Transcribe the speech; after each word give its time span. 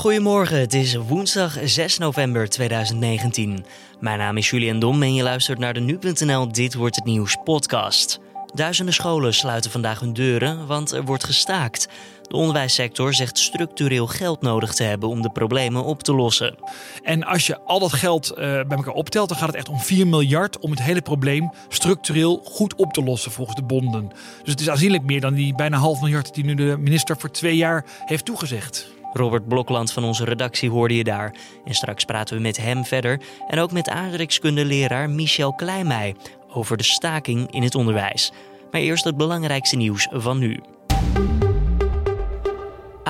Goedemorgen, 0.00 0.58
het 0.58 0.74
is 0.74 0.94
woensdag 0.94 1.58
6 1.64 1.98
november 1.98 2.48
2019. 2.48 3.64
Mijn 3.98 4.18
naam 4.18 4.36
is 4.36 4.50
Julian 4.50 4.78
Dom 4.78 5.02
en 5.02 5.14
je 5.14 5.22
luistert 5.22 5.58
naar 5.58 5.74
de 5.74 5.80
Nu.nl 5.80 6.52
Dit 6.52 6.74
Wordt 6.74 6.96
Het 6.96 7.04
Nieuws 7.04 7.36
podcast. 7.44 8.20
Duizenden 8.54 8.94
scholen 8.94 9.34
sluiten 9.34 9.70
vandaag 9.70 10.00
hun 10.00 10.12
deuren, 10.12 10.66
want 10.66 10.90
er 10.90 11.04
wordt 11.04 11.24
gestaakt. 11.24 11.88
De 12.22 12.36
onderwijssector 12.36 13.14
zegt 13.14 13.38
structureel 13.38 14.06
geld 14.06 14.40
nodig 14.40 14.74
te 14.74 14.82
hebben 14.82 15.08
om 15.08 15.22
de 15.22 15.30
problemen 15.30 15.84
op 15.84 16.02
te 16.02 16.14
lossen. 16.14 16.54
En 17.02 17.24
als 17.24 17.46
je 17.46 17.60
al 17.60 17.78
dat 17.78 17.92
geld 17.92 18.30
uh, 18.30 18.36
bij 18.38 18.76
elkaar 18.76 18.94
optelt, 18.94 19.28
dan 19.28 19.38
gaat 19.38 19.46
het 19.46 19.56
echt 19.56 19.68
om 19.68 19.80
4 19.80 20.06
miljard 20.06 20.58
om 20.58 20.70
het 20.70 20.82
hele 20.82 21.02
probleem 21.02 21.50
structureel 21.68 22.40
goed 22.44 22.74
op 22.74 22.92
te 22.92 23.02
lossen 23.02 23.32
volgens 23.32 23.56
de 23.56 23.64
bonden. 23.64 24.08
Dus 24.42 24.50
het 24.50 24.60
is 24.60 24.70
aanzienlijk 24.70 25.04
meer 25.04 25.20
dan 25.20 25.34
die 25.34 25.54
bijna 25.54 25.76
half 25.76 26.00
miljard 26.00 26.34
die 26.34 26.44
nu 26.44 26.54
de 26.54 26.76
minister 26.78 27.16
voor 27.18 27.30
twee 27.30 27.56
jaar 27.56 27.84
heeft 28.06 28.24
toegezegd. 28.24 28.98
Robert 29.12 29.48
Blokland 29.48 29.92
van 29.92 30.04
onze 30.04 30.24
redactie 30.24 30.70
hoorde 30.70 30.96
je 30.96 31.04
daar. 31.04 31.34
En 31.64 31.74
straks 31.74 32.04
praten 32.04 32.36
we 32.36 32.42
met 32.42 32.56
hem 32.56 32.84
verder. 32.84 33.20
En 33.48 33.58
ook 33.58 33.72
met 33.72 33.88
aardrijkskundeleraar 33.88 35.10
Michel 35.10 35.52
Kleimij 35.52 36.14
over 36.52 36.76
de 36.76 36.82
staking 36.82 37.50
in 37.50 37.62
het 37.62 37.74
onderwijs. 37.74 38.32
Maar 38.70 38.80
eerst 38.80 39.04
het 39.04 39.16
belangrijkste 39.16 39.76
nieuws 39.76 40.08
van 40.10 40.38
nu. 40.38 40.60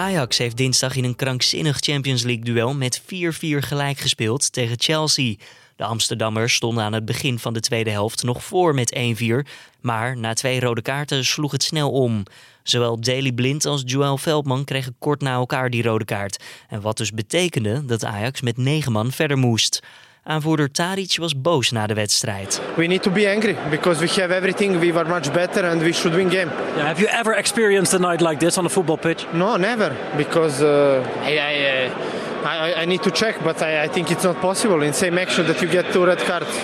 Ajax 0.01 0.39
heeft 0.39 0.57
dinsdag 0.57 0.97
in 0.97 1.05
een 1.05 1.17
krankzinnig 1.17 1.79
Champions 1.79 2.23
League 2.23 2.45
duel 2.45 2.75
met 2.75 3.01
4-4 3.03 3.05
gelijk 3.41 3.99
gespeeld 3.99 4.53
tegen 4.53 4.81
Chelsea. 4.81 5.35
De 5.77 5.85
Amsterdammers 5.85 6.55
stonden 6.55 6.85
aan 6.85 6.93
het 6.93 7.05
begin 7.05 7.39
van 7.39 7.53
de 7.53 7.61
tweede 7.61 7.91
helft 7.91 8.23
nog 8.23 8.45
voor 8.45 8.75
met 8.75 8.97
1-4, 9.23 9.49
maar 9.81 10.17
na 10.17 10.35
twee 10.35 10.61
rode 10.61 10.83
kaarten 10.83 11.25
sloeg 11.25 11.53
het 11.53 11.63
snel 11.63 11.91
om. 11.91 12.23
Zowel 12.63 13.01
Daley 13.01 13.33
Blind 13.33 13.65
als 13.65 13.83
Joel 13.85 14.19
Veldman 14.19 14.65
kregen 14.65 14.95
kort 14.99 15.21
na 15.21 15.33
elkaar 15.33 15.71
die 15.71 15.83
rode 15.83 16.05
kaart. 16.05 16.45
En 16.69 16.81
wat 16.81 16.97
dus 16.97 17.13
betekende 17.13 17.85
dat 17.85 18.05
Ajax 18.05 18.41
met 18.41 18.57
negen 18.57 18.93
man 18.93 19.13
verder 19.13 19.39
moest. 19.39 19.83
Aanvoerder 20.31 20.71
Tadic 20.71 21.17
was 21.19 21.41
boos 21.41 21.71
na 21.71 21.87
de 21.87 21.95
wedstrijd. 21.95 22.61
We 22.77 22.87
need 22.87 23.03
to 23.03 23.11
be 23.11 23.29
angry 23.29 23.57
because 23.71 24.01
we 24.01 24.21
have 24.21 24.35
everything. 24.35 24.79
We 24.79 24.93
were 24.93 25.09
much 25.09 25.33
better 25.33 25.65
and 25.65 25.83
we 25.83 25.93
should 25.93 26.15
win 26.15 26.29
game. 26.29 26.51
Yeah, 26.77 26.87
have 26.87 27.01
you 27.01 27.09
ever 27.09 27.37
experienced 27.37 27.95
a 27.95 27.99
night 27.99 28.21
like 28.21 28.37
this 28.39 28.57
on 28.57 28.65
a 28.65 28.69
football 28.69 28.99
pitch? 28.99 29.27
No, 29.33 29.57
never. 29.57 29.97
Because 30.17 30.65
uh, 30.65 30.69
I, 31.23 31.39
I, 31.39 31.89
uh, 32.45 32.49
I, 32.49 32.83
I, 32.83 32.87
need 32.87 33.03
to 33.03 33.11
check, 33.11 33.43
but 33.45 33.63
I, 33.63 33.85
I 33.85 33.89
think 33.89 34.11
it's 34.11 34.23
not 34.23 34.41
possible 34.41 34.87
in 34.87 34.93
same 34.93 35.21
action 35.21 35.47
that 35.47 35.61
you 35.61 35.71
get 35.71 35.93
two 35.93 36.05
red 36.05 36.25
cards. 36.25 36.59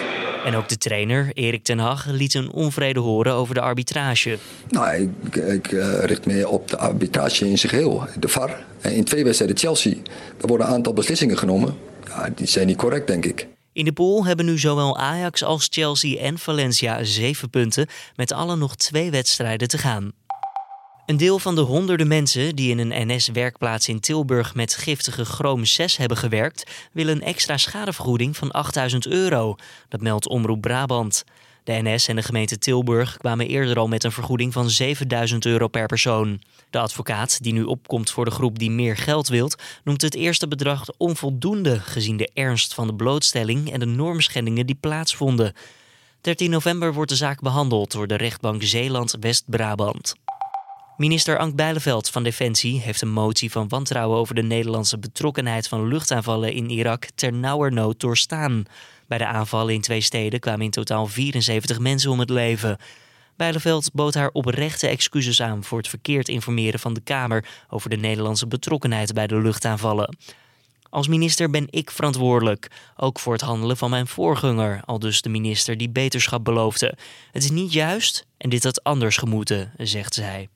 En 0.45 0.55
ook 0.55 0.69
de 0.69 0.77
trainer, 0.77 1.31
Erik 1.33 1.65
ten 1.65 1.79
Hag, 1.79 2.07
liet 2.07 2.35
een 2.35 2.53
onvrede 2.53 3.01
horen 3.01 3.33
over 3.33 3.55
de 3.55 3.61
arbitrage. 3.61 4.39
Nou, 4.69 4.95
ik, 4.95 5.37
ik 5.37 5.73
uh, 5.73 6.05
richt 6.05 6.27
me 6.27 6.49
op 6.49 6.69
de 6.69 6.77
arbitrage 6.77 7.49
in 7.49 7.59
zich 7.59 7.71
heel, 7.71 8.07
de 8.19 8.29
VAR. 8.29 8.65
In 8.81 9.05
twee 9.05 9.25
wedstrijden 9.25 9.57
Chelsea, 9.57 9.95
er 10.41 10.47
worden 10.47 10.67
een 10.67 10.73
aantal 10.73 10.93
beslissingen 10.93 11.39
genomen. 11.39 11.75
Ja, 12.09 12.29
die 12.35 12.47
zijn 12.47 12.67
niet 12.67 12.77
correct, 12.77 13.07
denk 13.07 13.25
ik. 13.25 13.47
In 13.77 13.85
de 13.85 13.93
pool 13.93 14.25
hebben 14.27 14.47
nu 14.47 14.59
zowel 14.59 14.99
Ajax 14.99 15.45
als 15.45 15.69
Chelsea 15.71 16.19
en 16.19 16.39
Valencia 16.39 17.05
zeven 17.05 17.51
punten, 17.51 17.87
met 18.15 18.33
alle 18.33 18.57
nog 18.57 18.77
twee 18.77 19.11
wedstrijden 19.11 19.69
te 19.69 19.79
gaan. 19.79 20.13
Een 21.07 21.17
deel 21.17 21.39
van 21.39 21.55
de 21.55 21.61
honderden 21.61 22.09
mensen 22.09 22.57
die 22.57 22.71
in 22.71 22.79
een 22.79 23.07
NS-werkplaats 23.09 23.89
in 23.89 24.01
Tilburg 24.01 24.55
met 24.55 24.75
giftige 24.75 25.25
chroom 25.25 25.65
6 25.65 25.97
hebben 25.97 26.17
gewerkt, 26.17 26.71
willen 26.93 27.15
een 27.17 27.23
extra 27.23 27.57
schadevergoeding 27.57 28.37
van 28.37 28.51
8000 28.51 29.07
euro. 29.07 29.57
Dat 29.89 30.01
meldt 30.01 30.29
Omroep 30.29 30.61
Brabant. 30.61 31.25
De 31.67 31.81
NS 31.83 32.09
en 32.09 32.17
de 32.17 32.23
gemeente 32.23 32.59
Tilburg 32.59 33.17
kwamen 33.17 33.47
eerder 33.47 33.79
al 33.79 33.89
met 33.89 34.05
een 34.05 34.13
vergoeding 34.13 34.53
van 34.53 34.71
7000 34.71 35.47
euro 35.47 35.69
per 35.69 35.87
persoon. 35.87 36.41
De 36.71 36.79
advocaat, 36.79 37.43
die 37.43 37.53
nu 37.53 37.63
opkomt 37.63 38.11
voor 38.11 38.25
de 38.25 38.31
groep 38.31 38.59
die 38.59 38.71
meer 38.71 38.97
geld 38.97 39.29
wilt, 39.29 39.63
noemt 39.85 40.03
het 40.03 40.15
eerste 40.15 40.49
bedrag 40.49 40.85
onvoldoende 40.97 41.81
gezien 41.81 42.17
de 42.17 42.31
ernst 42.35 42.75
van 42.75 42.87
de 42.87 42.95
blootstelling 42.95 43.73
en 43.73 43.81
de 43.81 43.87
normschendingen 43.87 44.67
die 44.67 44.77
plaatsvonden. 44.81 45.53
13 46.21 46.51
november 46.51 46.93
wordt 46.93 47.11
de 47.11 47.17
zaak 47.17 47.41
behandeld 47.41 47.93
door 47.93 48.07
de 48.07 48.17
rechtbank 48.17 48.63
Zeeland-West-Brabant. 48.63 50.15
Minister 50.97 51.39
Ank 51.39 51.55
Bijleveld 51.55 52.11
van 52.11 52.23
Defensie 52.23 52.81
heeft 52.81 53.03
een 53.03 53.13
motie 53.13 53.51
van 53.51 53.69
wantrouwen 53.69 54.19
over 54.19 54.35
de 54.35 54.43
Nederlandse 54.43 54.99
betrokkenheid 54.99 55.69
van 55.69 55.89
luchtaanvallen 55.89 56.53
in 56.53 56.71
Irak 56.71 57.07
ter 57.15 57.33
nauwernood 57.33 58.01
doorstaan. 58.01 58.65
Bij 59.09 59.19
de 59.19 59.27
aanvallen 59.27 59.75
in 59.75 59.81
twee 59.81 60.01
steden 60.01 60.41
kwamen 60.41 60.65
in 60.65 60.71
totaal 60.71 61.07
74 61.07 61.79
mensen 61.79 62.11
om 62.11 62.19
het 62.19 62.31
leven. 62.31 62.79
Bijleveld 63.37 63.93
bood 63.93 64.15
haar 64.15 64.31
oprechte 64.33 64.89
excuses 64.89 65.43
aan 65.43 65.65
voor 65.65 65.79
het 65.79 65.89
verkeerd 65.89 66.29
informeren 66.29 66.81
van 66.81 66.95
de 66.95 67.01
Kamer 67.01 67.49
over 67.69 67.91
de 67.91 67.97
Nederlandse 67.97 68.47
betrokkenheid 68.47 69.13
bij 69.13 69.27
de 69.27 69.41
luchtaanvallen. 69.41 70.17
Als 70.91 71.09
minister 71.09 71.51
ben 71.51 71.67
ik 71.71 71.91
verantwoordelijk, 71.91 72.71
ook 72.97 73.19
voor 73.19 73.33
het 73.33 73.43
handelen 73.43 73.77
van 73.77 73.91
mijn 73.91 74.07
voorganger, 74.07 74.83
al 74.85 74.99
dus 74.99 75.23
de 75.23 75.29
minister 75.29 75.77
die 75.77 75.91
beterschap 75.91 76.45
beloofde. 76.45 76.95
Het 77.33 77.43
is 77.43 77.51
niet 77.51 77.73
juist 77.73 78.27
en 78.37 78.49
dit 78.49 78.65
had 78.65 78.83
anders 78.85 79.17
gemoeten, 79.17 79.73
zegt 79.77 80.15
zij. 80.15 80.49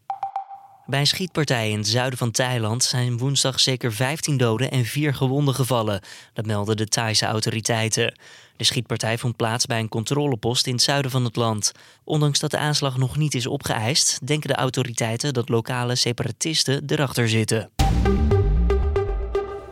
Bij 0.90 1.00
een 1.00 1.06
schietpartij 1.06 1.70
in 1.70 1.78
het 1.78 1.88
zuiden 1.88 2.18
van 2.18 2.30
Thailand 2.30 2.84
zijn 2.84 3.18
woensdag 3.18 3.60
zeker 3.60 3.92
15 3.92 4.36
doden 4.36 4.70
en 4.70 4.84
4 4.84 5.14
gewonden 5.14 5.54
gevallen. 5.54 6.00
Dat 6.32 6.46
melden 6.46 6.76
de 6.76 6.86
Thaise 6.86 7.26
autoriteiten. 7.26 8.14
De 8.56 8.64
schietpartij 8.64 9.18
vond 9.18 9.36
plaats 9.36 9.66
bij 9.66 9.78
een 9.78 9.88
controlepost 9.88 10.66
in 10.66 10.72
het 10.72 10.82
zuiden 10.82 11.10
van 11.10 11.24
het 11.24 11.36
land. 11.36 11.72
Ondanks 12.04 12.38
dat 12.38 12.50
de 12.50 12.58
aanslag 12.58 12.96
nog 12.96 13.16
niet 13.16 13.34
is 13.34 13.46
opgeëist, 13.46 14.26
denken 14.26 14.48
de 14.48 14.56
autoriteiten 14.56 15.34
dat 15.34 15.48
lokale 15.48 15.94
separatisten 15.94 16.82
erachter 16.86 17.28
zitten. 17.28 17.70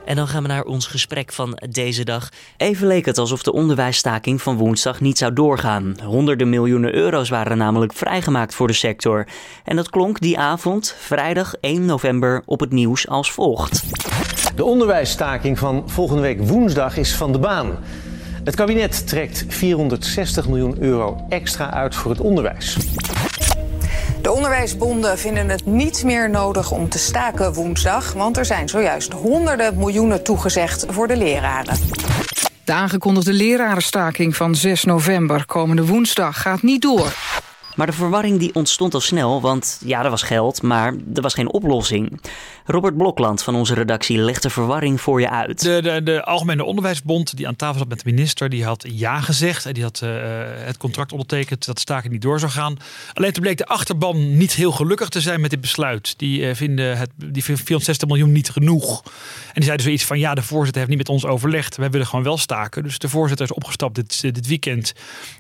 En 0.08 0.16
dan 0.16 0.28
gaan 0.28 0.42
we 0.42 0.48
naar 0.48 0.64
ons 0.64 0.86
gesprek 0.86 1.32
van 1.32 1.58
deze 1.70 2.04
dag. 2.04 2.28
Even 2.56 2.86
leek 2.86 3.04
het 3.04 3.18
alsof 3.18 3.42
de 3.42 3.52
onderwijsstaking 3.52 4.42
van 4.42 4.56
woensdag 4.56 5.00
niet 5.00 5.18
zou 5.18 5.32
doorgaan. 5.32 5.96
Honderden 6.04 6.48
miljoenen 6.48 6.94
euro's 6.94 7.28
waren 7.28 7.58
namelijk 7.58 7.92
vrijgemaakt 7.92 8.54
voor 8.54 8.66
de 8.66 8.72
sector. 8.72 9.26
En 9.64 9.76
dat 9.76 9.90
klonk 9.90 10.20
die 10.20 10.38
avond, 10.38 10.94
vrijdag 10.98 11.54
1 11.60 11.84
november, 11.84 12.42
op 12.44 12.60
het 12.60 12.72
nieuws 12.72 13.08
als 13.08 13.32
volgt. 13.32 13.82
De 14.56 14.64
onderwijsstaking 14.64 15.58
van 15.58 15.82
volgende 15.86 16.22
week 16.22 16.40
woensdag 16.40 16.96
is 16.96 17.14
van 17.14 17.32
de 17.32 17.38
baan. 17.38 17.78
Het 18.44 18.54
kabinet 18.54 19.06
trekt 19.06 19.44
460 19.48 20.48
miljoen 20.48 20.76
euro 20.80 21.26
extra 21.28 21.72
uit 21.72 21.94
voor 21.94 22.10
het 22.10 22.20
onderwijs. 22.20 22.76
De 24.22 24.30
onderwijsbonden 24.30 25.18
vinden 25.18 25.48
het 25.48 25.66
niet 25.66 26.04
meer 26.04 26.30
nodig 26.30 26.70
om 26.70 26.88
te 26.88 26.98
staken 26.98 27.52
woensdag, 27.52 28.12
want 28.12 28.36
er 28.36 28.44
zijn 28.44 28.68
zojuist 28.68 29.12
honderden 29.12 29.78
miljoenen 29.78 30.22
toegezegd 30.22 30.86
voor 30.88 31.08
de 31.08 31.16
leraren. 31.16 31.76
De 32.64 32.72
aangekondigde 32.72 33.32
lerarenstaking 33.32 34.36
van 34.36 34.54
6 34.54 34.84
november 34.84 35.46
komende 35.46 35.86
woensdag 35.86 36.42
gaat 36.42 36.62
niet 36.62 36.82
door. 36.82 37.12
Maar 37.78 37.86
de 37.86 37.92
verwarring 37.92 38.38
die 38.38 38.54
ontstond 38.54 38.94
al 38.94 39.00
snel, 39.00 39.40
want 39.40 39.80
ja, 39.84 40.04
er 40.04 40.10
was 40.10 40.22
geld, 40.22 40.62
maar 40.62 40.94
er 41.14 41.22
was 41.22 41.34
geen 41.34 41.52
oplossing. 41.52 42.20
Robert 42.64 42.96
Blokland 42.96 43.42
van 43.42 43.54
onze 43.54 43.74
redactie 43.74 44.18
legt 44.18 44.42
de 44.42 44.50
verwarring 44.50 45.00
voor 45.00 45.20
je 45.20 45.30
uit. 45.30 45.62
De, 45.62 45.82
de, 45.82 46.02
de 46.02 46.24
Algemene 46.24 46.64
Onderwijsbond, 46.64 47.36
die 47.36 47.46
aan 47.48 47.56
tafel 47.56 47.78
zat 47.78 47.88
met 47.88 47.98
de 47.98 48.10
minister, 48.10 48.48
die 48.48 48.64
had 48.64 48.84
ja 48.92 49.20
gezegd. 49.20 49.66
En 49.66 49.74
die 49.74 49.82
had 49.82 50.00
uh, 50.04 50.10
het 50.44 50.76
contract 50.76 51.12
ondertekend 51.12 51.66
dat 51.66 51.86
de 51.86 52.08
niet 52.08 52.22
door 52.22 52.38
zou 52.38 52.52
gaan. 52.52 52.76
Alleen 53.12 53.32
toen 53.32 53.42
bleek 53.42 53.58
de 53.58 53.66
achterban 53.66 54.36
niet 54.36 54.52
heel 54.52 54.72
gelukkig 54.72 55.08
te 55.08 55.20
zijn 55.20 55.40
met 55.40 55.50
dit 55.50 55.60
besluit. 55.60 56.18
Die 56.18 56.40
uh, 56.40 56.54
vinden 56.54 56.98
het, 56.98 57.10
die 57.16 57.44
460 57.44 58.08
miljoen 58.08 58.32
niet 58.32 58.50
genoeg. 58.50 59.02
En 59.04 59.54
die 59.54 59.64
zeiden 59.64 59.86
zoiets 59.86 60.04
van, 60.04 60.18
ja, 60.18 60.34
de 60.34 60.42
voorzitter 60.42 60.76
heeft 60.76 60.88
niet 60.88 61.08
met 61.08 61.08
ons 61.08 61.26
overlegd. 61.26 61.76
Wij 61.76 61.90
willen 61.90 62.06
gewoon 62.06 62.24
wel 62.24 62.38
staken. 62.38 62.82
Dus 62.82 62.98
de 62.98 63.08
voorzitter 63.08 63.46
is 63.46 63.52
opgestapt 63.52 63.94
dit, 63.94 64.20
dit 64.20 64.46
weekend. 64.46 64.94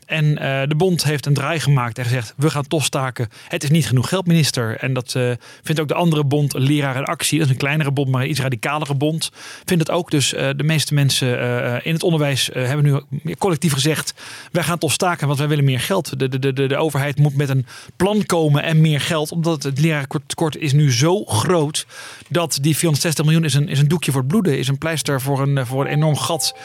En 0.06 0.24
uh, 0.24 0.62
de 0.66 0.74
bond 0.76 1.04
heeft 1.04 1.26
een 1.26 1.34
draai 1.34 1.60
gemaakt 1.60 1.98
en 1.98 2.04
gezegd, 2.04 2.27
we 2.36 2.50
gaan 2.50 2.66
toch 2.66 2.84
staken. 2.84 3.28
Het 3.48 3.62
is 3.62 3.70
niet 3.70 3.86
genoeg 3.86 4.08
geld, 4.08 4.26
minister. 4.26 4.76
En 4.76 4.92
dat 4.92 5.16
vindt 5.62 5.80
ook 5.80 5.88
de 5.88 5.94
andere 5.94 6.24
bond, 6.24 6.52
leraar 6.52 6.96
en 6.96 7.04
actie. 7.04 7.38
Dat 7.38 7.46
is 7.46 7.52
een 7.52 7.58
kleinere 7.58 7.90
bond, 7.90 8.08
maar 8.08 8.22
een 8.22 8.30
iets 8.30 8.40
radicalere 8.40 8.94
bond. 8.94 9.30
Vindt 9.64 9.86
het 9.86 9.90
ook. 9.96 10.10
Dus 10.10 10.34
uh, 10.34 10.48
de 10.56 10.64
meeste 10.64 10.94
mensen 10.94 11.28
uh, 11.28 11.76
in 11.82 11.92
het 11.92 12.02
onderwijs 12.02 12.50
hebben 12.52 13.04
nu 13.22 13.34
collectief 13.34 13.72
gezegd: 13.72 14.14
wij 14.52 14.62
gaan 14.62 14.78
toch 14.78 14.92
staken, 14.92 15.26
want 15.26 15.38
wij 15.38 15.48
willen 15.48 15.64
meer 15.64 15.80
geld. 15.80 16.18
De, 16.18 16.28
de, 16.28 16.52
de, 16.52 16.66
de 16.66 16.76
overheid 16.76 17.18
moet 17.18 17.36
met 17.36 17.48
een 17.48 17.66
plan 17.96 18.26
komen 18.26 18.62
en 18.62 18.80
meer 18.80 19.00
geld. 19.00 19.32
Omdat 19.32 19.62
het 19.62 19.80
lerarentekort 19.80 20.56
is 20.56 20.72
nu 20.72 20.92
zo 20.92 21.24
groot 21.24 21.86
dat 22.28 22.58
die 22.60 22.76
460 22.76 23.24
miljoen 23.24 23.44
is 23.44 23.54
een, 23.54 23.68
is 23.68 23.78
een 23.78 23.88
doekje 23.88 24.10
voor 24.10 24.20
het 24.20 24.30
bloeden. 24.30 24.58
Is 24.58 24.68
een 24.68 24.78
pleister 24.78 25.20
voor 25.20 25.40
een, 25.40 25.66
voor 25.66 25.84
een 25.84 25.90
enorm 25.90 26.16
gat 26.16 26.56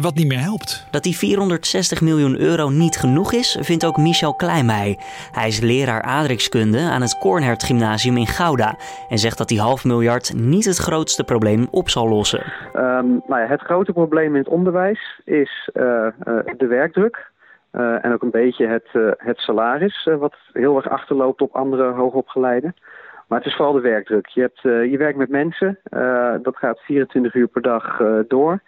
wat 0.00 0.14
niet 0.14 0.26
meer 0.26 0.40
helpt. 0.40 0.84
Dat 0.90 1.02
die 1.02 1.16
460 1.16 2.00
miljoen 2.00 2.38
euro 2.38 2.68
niet 2.68 2.96
genoeg 2.96 3.32
is, 3.32 3.56
vindt 3.60 3.84
ook 3.84 3.96
Michel 3.96 4.34
Kleimij. 4.34 4.98
Hij 5.32 5.48
is 5.48 5.60
leraar 5.60 6.02
aardrijkskunde 6.02 6.78
aan 6.78 7.00
het 7.00 7.18
Kornhert 7.18 7.62
Gymnasium 7.62 8.16
in 8.16 8.26
Gouda. 8.26 8.74
En 9.08 9.18
zegt 9.18 9.38
dat 9.38 9.48
die 9.48 9.60
half 9.60 9.84
miljard 9.84 10.32
niet 10.34 10.64
het 10.64 10.76
grootste 10.76 11.24
probleem 11.24 11.66
op 11.70 11.88
zal 11.88 12.08
lossen. 12.08 12.42
Um, 12.74 13.22
nou 13.26 13.40
ja, 13.40 13.46
het 13.46 13.60
grote 13.60 13.92
probleem 13.92 14.32
in 14.32 14.40
het 14.40 14.48
onderwijs 14.48 15.20
is 15.24 15.70
uh, 15.74 15.82
uh, 15.82 16.38
de 16.56 16.66
werkdruk. 16.66 17.30
Uh, 17.72 18.04
en 18.04 18.12
ook 18.12 18.22
een 18.22 18.30
beetje 18.30 18.66
het, 18.66 18.88
het 19.16 19.38
salaris, 19.38 20.08
wat 20.18 20.34
heel 20.52 20.76
erg 20.76 20.88
achterloopt 20.88 21.40
op 21.40 21.54
andere 21.54 21.92
hoogopgeleiden. 21.92 22.74
Maar 23.28 23.38
het 23.38 23.46
is 23.46 23.54
vooral 23.54 23.74
de 23.74 23.80
werkdruk. 23.80 24.26
Je, 24.26 24.40
hebt, 24.40 24.60
je 24.90 24.96
werkt 24.98 25.18
met 25.18 25.28
mensen, 25.28 25.78
dat 26.42 26.56
gaat 26.56 26.80
24 26.80 27.34
uur 27.34 27.46
per 27.46 27.62
dag 27.62 28.02
door. 28.28 28.60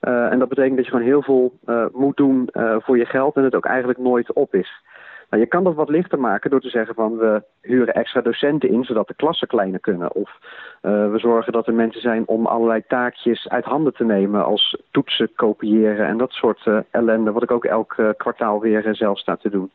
en 0.00 0.38
dat 0.38 0.48
betekent 0.48 0.76
dat 0.76 0.84
je 0.84 0.90
gewoon 0.90 1.06
heel 1.06 1.22
veel 1.22 1.52
moet 1.92 2.16
doen 2.16 2.48
voor 2.78 2.98
je 2.98 3.04
geld 3.04 3.36
en 3.36 3.44
het 3.44 3.54
ook 3.54 3.66
eigenlijk 3.66 3.98
nooit 3.98 4.32
op 4.32 4.54
is. 4.54 4.82
Nou, 5.30 5.42
je 5.42 5.48
kan 5.48 5.64
dat 5.64 5.74
wat 5.74 5.88
lichter 5.88 6.20
maken 6.20 6.50
door 6.50 6.60
te 6.60 6.68
zeggen 6.68 6.94
van 6.94 7.16
we 7.16 7.42
huren 7.60 7.94
extra 7.94 8.20
docenten 8.20 8.68
in 8.68 8.84
zodat 8.84 9.08
de 9.08 9.14
klassen 9.14 9.48
kleiner 9.48 9.80
kunnen. 9.80 10.14
Of 10.14 10.30
uh, 10.82 11.10
we 11.10 11.18
zorgen 11.18 11.52
dat 11.52 11.66
er 11.66 11.74
mensen 11.74 12.00
zijn 12.00 12.26
om 12.26 12.46
allerlei 12.46 12.82
taakjes 12.88 13.48
uit 13.48 13.64
handen 13.64 13.94
te 13.94 14.04
nemen 14.04 14.44
als 14.44 14.82
toetsen 14.90 15.34
kopiëren 15.34 16.06
en 16.06 16.18
dat 16.18 16.32
soort 16.32 16.66
uh, 16.66 16.78
ellende 16.90 17.32
wat 17.32 17.42
ik 17.42 17.50
ook 17.50 17.64
elk 17.64 17.96
uh, 17.96 18.08
kwartaal 18.16 18.60
weer 18.60 18.88
zelf 18.94 19.18
sta 19.18 19.36
te 19.36 19.50
doen. 19.50 19.70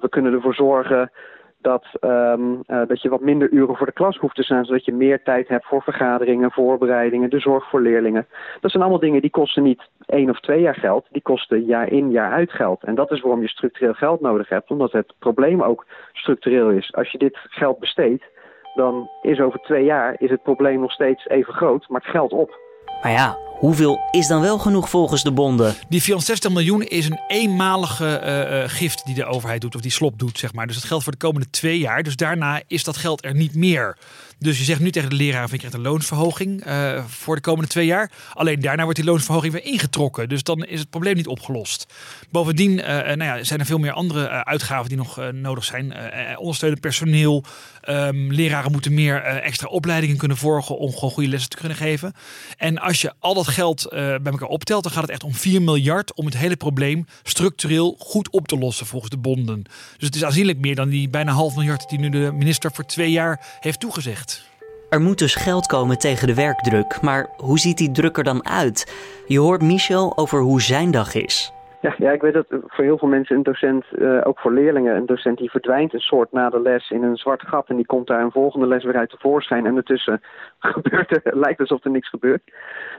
we 0.00 0.06
kunnen 0.08 0.32
ervoor 0.32 0.54
zorgen 0.54 1.10
dat, 1.60 1.84
um, 2.00 2.62
dat 2.66 3.02
je 3.02 3.08
wat 3.08 3.20
minder 3.20 3.50
uren 3.50 3.76
voor 3.76 3.86
de 3.86 3.92
klas 3.92 4.16
hoeft 4.16 4.34
te 4.34 4.42
staan, 4.42 4.64
zodat 4.64 4.84
je 4.84 4.92
meer 4.92 5.22
tijd 5.22 5.48
hebt 5.48 5.66
voor 5.66 5.82
vergaderingen, 5.82 6.50
voorbereidingen, 6.50 7.30
de 7.30 7.40
zorg 7.40 7.68
voor 7.68 7.80
leerlingen. 7.80 8.26
Dat 8.60 8.70
zijn 8.70 8.82
allemaal 8.82 9.00
dingen 9.00 9.20
die 9.20 9.30
kosten 9.30 9.62
niet 9.62 9.82
één 10.06 10.30
of 10.30 10.40
twee 10.40 10.60
jaar 10.60 10.74
geld, 10.74 11.06
die 11.10 11.22
kosten 11.22 11.64
jaar 11.64 11.92
in, 11.92 12.10
jaar 12.10 12.32
uit 12.32 12.52
geld. 12.52 12.82
En 12.84 12.94
dat 12.94 13.10
is 13.10 13.20
waarom 13.20 13.40
je 13.40 13.48
structureel 13.48 13.94
geld 13.94 14.20
nodig 14.20 14.48
hebt, 14.48 14.70
omdat 14.70 14.92
het 14.92 15.14
probleem 15.18 15.62
ook 15.62 15.86
structureel 16.12 16.70
is. 16.70 16.94
Als 16.94 17.10
je 17.10 17.18
dit 17.18 17.38
geld 17.42 17.78
besteedt, 17.78 18.24
dan 18.74 19.08
is 19.22 19.40
over 19.40 19.60
twee 19.60 19.84
jaar 19.84 20.14
is 20.18 20.30
het 20.30 20.42
probleem 20.42 20.80
nog 20.80 20.92
steeds 20.92 21.28
even 21.28 21.54
groot, 21.54 21.88
maar 21.88 22.00
het 22.00 22.10
geld 22.10 22.32
op. 22.32 22.58
Maar 23.02 23.12
ja, 23.12 23.36
Hoeveel 23.58 24.00
is 24.10 24.26
dan 24.26 24.40
wel 24.40 24.58
genoeg 24.58 24.88
volgens 24.88 25.22
de 25.22 25.30
bonden? 25.30 25.74
Die 25.88 26.02
460 26.02 26.50
miljoen 26.50 26.82
is 26.82 27.06
een 27.06 27.20
eenmalige 27.28 28.22
uh, 28.24 28.70
gift 28.76 29.02
die 29.04 29.14
de 29.14 29.24
overheid 29.24 29.60
doet, 29.60 29.74
of 29.74 29.80
die 29.80 29.90
slop 29.90 30.18
doet, 30.18 30.38
zeg 30.38 30.52
maar. 30.52 30.66
Dus 30.66 30.76
dat 30.76 30.84
geldt 30.84 31.02
voor 31.02 31.12
de 31.12 31.18
komende 31.18 31.50
twee 31.50 31.78
jaar. 31.78 32.02
Dus 32.02 32.16
daarna 32.16 32.62
is 32.66 32.84
dat 32.84 32.96
geld 32.96 33.24
er 33.24 33.34
niet 33.34 33.54
meer. 33.54 33.96
Dus 34.38 34.58
je 34.58 34.64
zegt 34.64 34.80
nu 34.80 34.90
tegen 34.90 35.10
de 35.10 35.16
leraar: 35.16 35.48
van 35.48 35.58
je 35.62 35.68
een 35.70 35.80
loonsverhoging 35.80 36.66
uh, 36.66 37.04
voor 37.06 37.34
de 37.34 37.40
komende 37.40 37.68
twee 37.68 37.86
jaar. 37.86 38.10
Alleen 38.32 38.60
daarna 38.60 38.82
wordt 38.82 38.98
die 38.98 39.08
loonsverhoging 39.08 39.52
weer 39.52 39.64
ingetrokken. 39.64 40.28
Dus 40.28 40.42
dan 40.42 40.64
is 40.64 40.80
het 40.80 40.90
probleem 40.90 41.14
niet 41.14 41.26
opgelost. 41.26 41.86
Bovendien 42.30 42.74
nou 42.74 43.24
ja, 43.24 43.44
zijn 43.44 43.60
er 43.60 43.66
veel 43.66 43.78
meer 43.78 43.92
andere 43.92 44.44
uitgaven 44.44 44.88
die 44.88 44.98
nog 44.98 45.20
nodig 45.32 45.64
zijn. 45.64 45.94
ondersteunend 46.36 46.80
personeel. 46.80 47.44
Um, 47.88 48.32
leraren 48.32 48.72
moeten 48.72 48.94
meer 48.94 49.22
extra 49.22 49.68
opleidingen 49.68 50.16
kunnen 50.16 50.36
volgen 50.36 50.78
om 50.78 50.94
gewoon 50.94 51.10
goede 51.10 51.28
lessen 51.28 51.50
te 51.50 51.56
kunnen 51.56 51.76
geven. 51.76 52.12
En 52.56 52.78
als 52.78 53.00
je 53.00 53.12
al 53.18 53.34
dat 53.34 53.47
geld 53.48 53.86
bij 53.90 54.20
elkaar 54.24 54.48
optelt, 54.48 54.82
dan 54.82 54.92
gaat 54.92 55.02
het 55.02 55.10
echt 55.10 55.24
om 55.24 55.34
4 55.34 55.62
miljard 55.62 56.14
om 56.14 56.24
het 56.24 56.36
hele 56.36 56.56
probleem 56.56 57.06
structureel 57.22 57.96
goed 57.98 58.30
op 58.30 58.48
te 58.48 58.58
lossen 58.58 58.86
volgens 58.86 59.10
de 59.10 59.18
bonden. 59.18 59.62
Dus 59.96 60.06
het 60.06 60.14
is 60.14 60.24
aanzienlijk 60.24 60.58
meer 60.58 60.74
dan 60.74 60.88
die 60.88 61.08
bijna 61.08 61.32
half 61.32 61.54
miljard 61.54 61.88
die 61.88 61.98
nu 61.98 62.08
de 62.08 62.32
minister 62.32 62.72
voor 62.72 62.84
twee 62.84 63.10
jaar 63.10 63.58
heeft 63.60 63.80
toegezegd. 63.80 64.46
Er 64.90 65.00
moet 65.00 65.18
dus 65.18 65.34
geld 65.34 65.66
komen 65.66 65.98
tegen 65.98 66.26
de 66.26 66.34
werkdruk, 66.34 67.00
maar 67.00 67.30
hoe 67.36 67.58
ziet 67.58 67.78
die 67.78 67.90
druk 67.90 68.16
er 68.16 68.24
dan 68.24 68.46
uit? 68.46 68.92
Je 69.26 69.38
hoort 69.38 69.62
Michel 69.62 70.16
over 70.16 70.40
hoe 70.40 70.62
zijn 70.62 70.90
dag 70.90 71.14
is. 71.14 71.52
Ja, 71.80 71.94
ja, 71.98 72.10
ik 72.10 72.20
weet 72.20 72.32
dat 72.32 72.46
voor 72.48 72.84
heel 72.84 72.98
veel 72.98 73.08
mensen 73.08 73.36
een 73.36 73.42
docent, 73.42 73.84
uh, 73.92 74.20
ook 74.24 74.38
voor 74.38 74.52
leerlingen, 74.52 74.96
een 74.96 75.06
docent 75.06 75.38
die 75.38 75.50
verdwijnt 75.50 75.94
een 75.94 76.00
soort 76.00 76.32
na 76.32 76.50
de 76.50 76.60
les 76.60 76.90
in 76.90 77.02
een 77.02 77.16
zwart 77.16 77.42
gat 77.42 77.68
en 77.68 77.76
die 77.76 77.86
komt 77.86 78.06
daar 78.06 78.20
een 78.20 78.30
volgende 78.30 78.66
les 78.66 78.84
weer 78.84 78.96
uit 78.96 79.10
tevoorschijn 79.10 79.62
en 79.62 79.68
ondertussen 79.68 80.20
gebeurt 80.58 81.10
er, 81.10 81.38
lijkt 81.38 81.60
alsof 81.60 81.84
er 81.84 81.90
niks 81.90 82.08
gebeurt. 82.08 82.42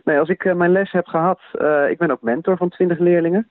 Nee, 0.03 0.19
als 0.19 0.29
ik 0.29 0.43
uh, 0.43 0.53
mijn 0.53 0.71
les 0.71 0.91
heb 0.91 1.07
gehad, 1.07 1.39
uh, 1.61 1.89
ik 1.89 1.97
ben 1.97 2.11
ook 2.11 2.21
mentor 2.21 2.57
van 2.57 2.69
twintig 2.69 2.99
leerlingen. 2.99 3.49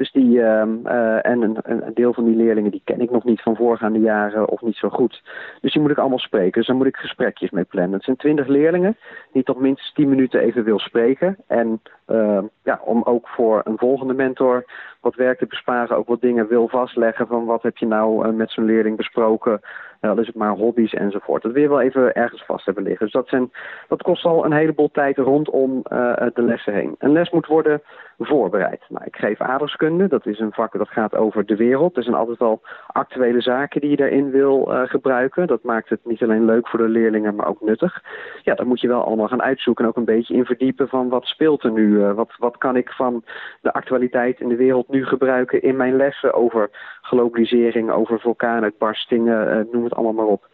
Dus 0.00 0.12
die, 0.12 0.38
uh, 0.38 0.62
uh, 0.84 1.26
en 1.26 1.42
een, 1.42 1.94
deel 1.94 2.12
van 2.12 2.24
die 2.24 2.36
leerlingen 2.36 2.70
die 2.70 2.82
ken 2.84 3.00
ik 3.00 3.10
nog 3.10 3.24
niet 3.24 3.42
van 3.42 3.56
voorgaande 3.56 3.98
jaren 3.98 4.48
of 4.48 4.60
niet 4.60 4.76
zo 4.76 4.88
goed. 4.88 5.22
Dus 5.60 5.72
die 5.72 5.82
moet 5.82 5.90
ik 5.90 5.98
allemaal 5.98 6.18
spreken. 6.18 6.52
Dus 6.52 6.66
daar 6.66 6.76
moet 6.76 6.86
ik 6.86 6.96
gesprekjes 6.96 7.50
mee 7.50 7.64
plannen. 7.64 7.92
Het 7.92 8.04
zijn 8.04 8.16
twintig 8.16 8.46
leerlingen 8.46 8.96
die 9.32 9.42
tot 9.42 9.60
minstens 9.60 9.92
tien 9.92 10.08
minuten 10.08 10.40
even 10.40 10.64
wil 10.64 10.78
spreken. 10.78 11.36
En 11.46 11.80
uh, 12.08 12.42
ja, 12.62 12.80
om 12.84 13.02
ook 13.02 13.28
voor 13.28 13.60
een 13.64 13.78
volgende 13.78 14.14
mentor 14.14 14.64
wat 15.00 15.14
werk 15.14 15.38
te 15.38 15.46
besparen, 15.46 15.96
ook 15.96 16.08
wat 16.08 16.20
dingen 16.20 16.48
wil 16.48 16.68
vastleggen 16.68 17.26
van 17.26 17.44
wat 17.44 17.62
heb 17.62 17.76
je 17.76 17.86
nou 17.86 18.26
uh, 18.26 18.32
met 18.32 18.50
zo'n 18.50 18.64
leerling 18.64 18.96
besproken. 18.96 19.60
Uh, 20.00 20.16
is 20.16 20.26
het 20.26 20.36
maar 20.36 20.50
hobby's 20.50 20.94
enzovoort. 20.94 21.42
Dat 21.42 21.52
wil 21.52 21.62
je 21.62 21.68
wel 21.68 21.80
even 21.80 22.14
ergens 22.14 22.44
vast 22.44 22.64
hebben 22.64 22.84
liggen. 22.84 23.04
Dus 23.04 23.14
dat, 23.14 23.28
zijn, 23.28 23.50
dat 23.88 24.02
kost 24.02 24.24
al 24.24 24.44
een 24.44 24.52
heleboel 24.52 24.90
tijd 24.90 25.16
rondom 25.16 25.76
uh, 25.76 26.16
de 26.34 26.42
lessen 26.42 26.74
heen. 26.74 26.94
Een 26.98 27.12
les 27.12 27.30
moet 27.30 27.46
worden 27.46 27.82
voorbereid. 28.18 28.82
Nou, 28.88 29.04
ik 29.04 29.16
geef 29.16 29.40
aardrijkskunde, 29.40 30.08
dat 30.08 30.26
is 30.26 30.38
een 30.38 30.52
vak 30.52 30.78
dat 30.78 30.88
gaat 30.88 31.16
over 31.16 31.46
de 31.46 31.56
wereld. 31.56 31.96
Er 31.96 32.02
zijn 32.02 32.16
altijd 32.16 32.38
wel 32.38 32.60
actuele 32.86 33.40
zaken 33.40 33.80
die 33.80 33.90
je 33.90 33.96
daarin 33.96 34.30
wil 34.30 34.72
uh, 34.72 34.82
gebruiken. 34.84 35.46
Dat 35.46 35.62
maakt 35.62 35.88
het 35.88 36.00
niet 36.04 36.22
alleen 36.22 36.44
leuk 36.44 36.68
voor 36.68 36.78
de 36.78 36.88
leerlingen, 36.88 37.34
maar 37.34 37.46
ook 37.46 37.60
nuttig. 37.60 38.02
Ja, 38.42 38.54
dan 38.54 38.66
moet 38.66 38.80
je 38.80 38.88
wel 38.88 39.04
allemaal 39.04 39.28
gaan 39.28 39.42
uitzoeken 39.42 39.84
en 39.84 39.90
ook 39.90 39.96
een 39.96 40.04
beetje 40.04 40.34
in 40.34 40.44
verdiepen 40.44 40.88
van 40.88 41.08
wat 41.08 41.24
speelt 41.24 41.64
er 41.64 41.70
nu. 41.72 41.88
Uh, 41.88 42.12
wat, 42.12 42.34
wat 42.38 42.56
kan 42.56 42.76
ik 42.76 42.90
van 42.90 43.24
de 43.60 43.72
actualiteit 43.72 44.40
in 44.40 44.48
de 44.48 44.56
wereld 44.56 44.88
nu 44.88 45.04
gebruiken 45.04 45.62
in 45.62 45.76
mijn 45.76 45.96
lessen 45.96 46.34
over 46.34 46.70
globalisering, 47.02 47.90
over 47.90 48.20
vulkaanuitbarstingen, 48.20 49.48
uh, 49.48 49.72
noem 49.72 49.84
het 49.84 49.89
allemaal 49.94 50.12
maar 50.12 50.32
op. 50.32 50.48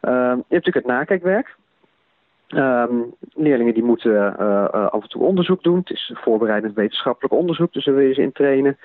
je 0.00 0.08
hebt 0.08 0.48
natuurlijk 0.48 0.74
het 0.74 0.86
nakijkwerk. 0.86 1.56
Um, 2.54 3.14
leerlingen 3.34 3.74
die 3.74 3.82
moeten 3.82 4.12
uh, 4.12 4.34
uh, 4.40 4.88
af 4.88 5.02
en 5.02 5.08
toe 5.08 5.22
onderzoek 5.22 5.62
doen. 5.62 5.78
Het 5.78 5.90
is 5.90 6.12
voorbereidend 6.14 6.74
wetenschappelijk 6.74 7.34
onderzoek, 7.34 7.72
dus 7.72 7.84
daar 7.84 7.94
wil 7.94 8.06
je 8.06 8.14
ze 8.14 8.22
in 8.22 8.32
trainen. 8.32 8.78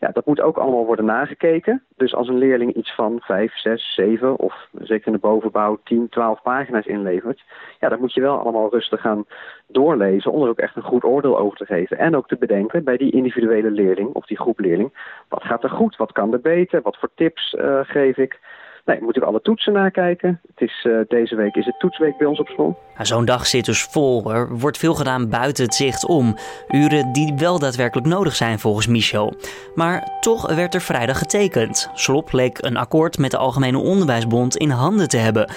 Ja, 0.00 0.10
dat 0.12 0.26
moet 0.26 0.40
ook 0.40 0.56
allemaal 0.56 0.86
worden 0.86 1.04
nagekeken. 1.04 1.82
Dus 1.96 2.14
als 2.14 2.28
een 2.28 2.38
leerling 2.38 2.74
iets 2.74 2.94
van 2.94 3.20
5, 3.20 3.58
6, 3.58 3.94
7 3.94 4.38
of 4.38 4.68
zeker 4.72 5.06
in 5.06 5.12
de 5.12 5.18
bovenbouw 5.18 5.80
10, 5.84 6.08
12 6.08 6.42
pagina's 6.42 6.86
inlevert, 6.86 7.42
ja, 7.80 7.88
dan 7.88 8.00
moet 8.00 8.12
je 8.12 8.20
wel 8.20 8.38
allemaal 8.38 8.70
rustig 8.70 9.00
gaan 9.00 9.24
doorlezen 9.66 10.32
om 10.32 10.42
er 10.42 10.48
ook 10.48 10.58
echt 10.58 10.76
een 10.76 10.82
goed 10.82 11.04
oordeel 11.04 11.38
over 11.38 11.56
te 11.56 11.66
geven. 11.66 11.98
En 11.98 12.16
ook 12.16 12.28
te 12.28 12.36
bedenken 12.36 12.84
bij 12.84 12.96
die 12.96 13.12
individuele 13.12 13.70
leerling 13.70 14.14
of 14.14 14.26
die 14.26 14.38
groep 14.40 14.58
leerling, 14.58 15.18
wat 15.28 15.42
gaat 15.42 15.62
er 15.62 15.70
goed, 15.70 15.96
wat 15.96 16.12
kan 16.12 16.32
er 16.32 16.40
beter, 16.40 16.82
wat 16.82 16.96
voor 16.96 17.10
tips 17.14 17.52
uh, 17.52 17.80
geef 17.82 18.16
ik. 18.16 18.40
Nee, 18.84 19.02
moet 19.02 19.16
ik 19.16 19.22
alle 19.22 19.40
toetsen 19.40 19.72
nakijken. 19.72 20.40
Het 20.54 20.68
is, 20.68 20.84
uh, 20.84 21.00
deze 21.08 21.36
week 21.36 21.54
is 21.54 21.66
het 21.66 21.78
toetsweek 21.78 22.16
bij 22.18 22.26
ons 22.26 22.38
op 22.38 22.48
school. 22.48 22.78
Nou, 22.94 23.06
Zo'n 23.06 23.24
dag 23.24 23.46
zit 23.46 23.64
dus 23.64 23.82
vol. 23.82 24.32
Er 24.32 24.58
wordt 24.58 24.78
veel 24.78 24.94
gedaan 24.94 25.28
buiten 25.28 25.64
het 25.64 25.74
zicht 25.74 26.06
om. 26.06 26.34
Uren 26.68 27.12
die 27.12 27.34
wel 27.36 27.58
daadwerkelijk 27.58 28.06
nodig 28.06 28.34
zijn 28.34 28.58
volgens 28.58 28.86
Michel. 28.86 29.34
Maar 29.74 30.18
toch 30.20 30.54
werd 30.54 30.74
er 30.74 30.80
vrijdag 30.80 31.18
getekend. 31.18 31.90
Slop 31.94 32.32
leek 32.32 32.58
een 32.62 32.76
akkoord 32.76 33.18
met 33.18 33.30
de 33.30 33.36
Algemene 33.36 33.78
Onderwijsbond 33.78 34.56
in 34.56 34.70
handen 34.70 35.08
te 35.08 35.16
hebben. 35.16 35.52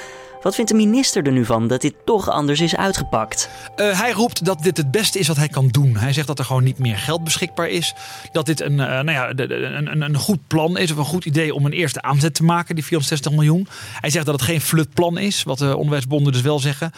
Wat 0.47 0.55
vindt 0.55 0.71
de 0.71 0.77
minister 0.77 1.25
er 1.25 1.31
nu 1.31 1.45
van 1.45 1.67
dat 1.67 1.81
dit 1.81 1.93
toch 2.05 2.29
anders 2.29 2.59
is 2.59 2.75
uitgepakt? 2.75 3.49
Uh, 3.75 3.99
hij 3.99 4.11
roept 4.11 4.45
dat 4.45 4.63
dit 4.63 4.77
het 4.77 4.91
beste 4.91 5.19
is 5.19 5.27
wat 5.27 5.37
hij 5.37 5.47
kan 5.47 5.67
doen. 5.67 5.97
Hij 5.97 6.13
zegt 6.13 6.27
dat 6.27 6.39
er 6.39 6.45
gewoon 6.45 6.63
niet 6.63 6.79
meer 6.79 6.97
geld 6.97 7.23
beschikbaar 7.23 7.69
is. 7.69 7.93
Dat 8.31 8.45
dit 8.45 8.61
een, 8.61 8.71
uh, 8.71 8.77
nou 8.77 9.11
ja, 9.11 9.29
een, 9.29 9.91
een, 9.91 10.01
een, 10.01 10.15
goed 10.15 10.47
plan 10.47 10.77
is 10.77 10.91
of 10.91 10.97
een 10.97 11.05
goed 11.05 11.25
idee 11.25 11.53
om 11.53 11.65
een 11.65 11.71
eerste 11.71 12.01
aanzet 12.01 12.33
te 12.33 12.43
maken, 12.43 12.75
die 12.75 12.83
460 12.83 13.31
miljoen. 13.31 13.67
Hij 13.99 14.09
zegt 14.09 14.25
dat 14.25 14.35
het 14.35 14.43
geen 14.43 14.61
flutplan 14.61 15.17
is, 15.17 15.43
wat 15.43 15.57
de 15.57 15.77
onderwijsbonden 15.77 16.33
dus 16.33 16.41
wel 16.41 16.59
zeggen. 16.59 16.91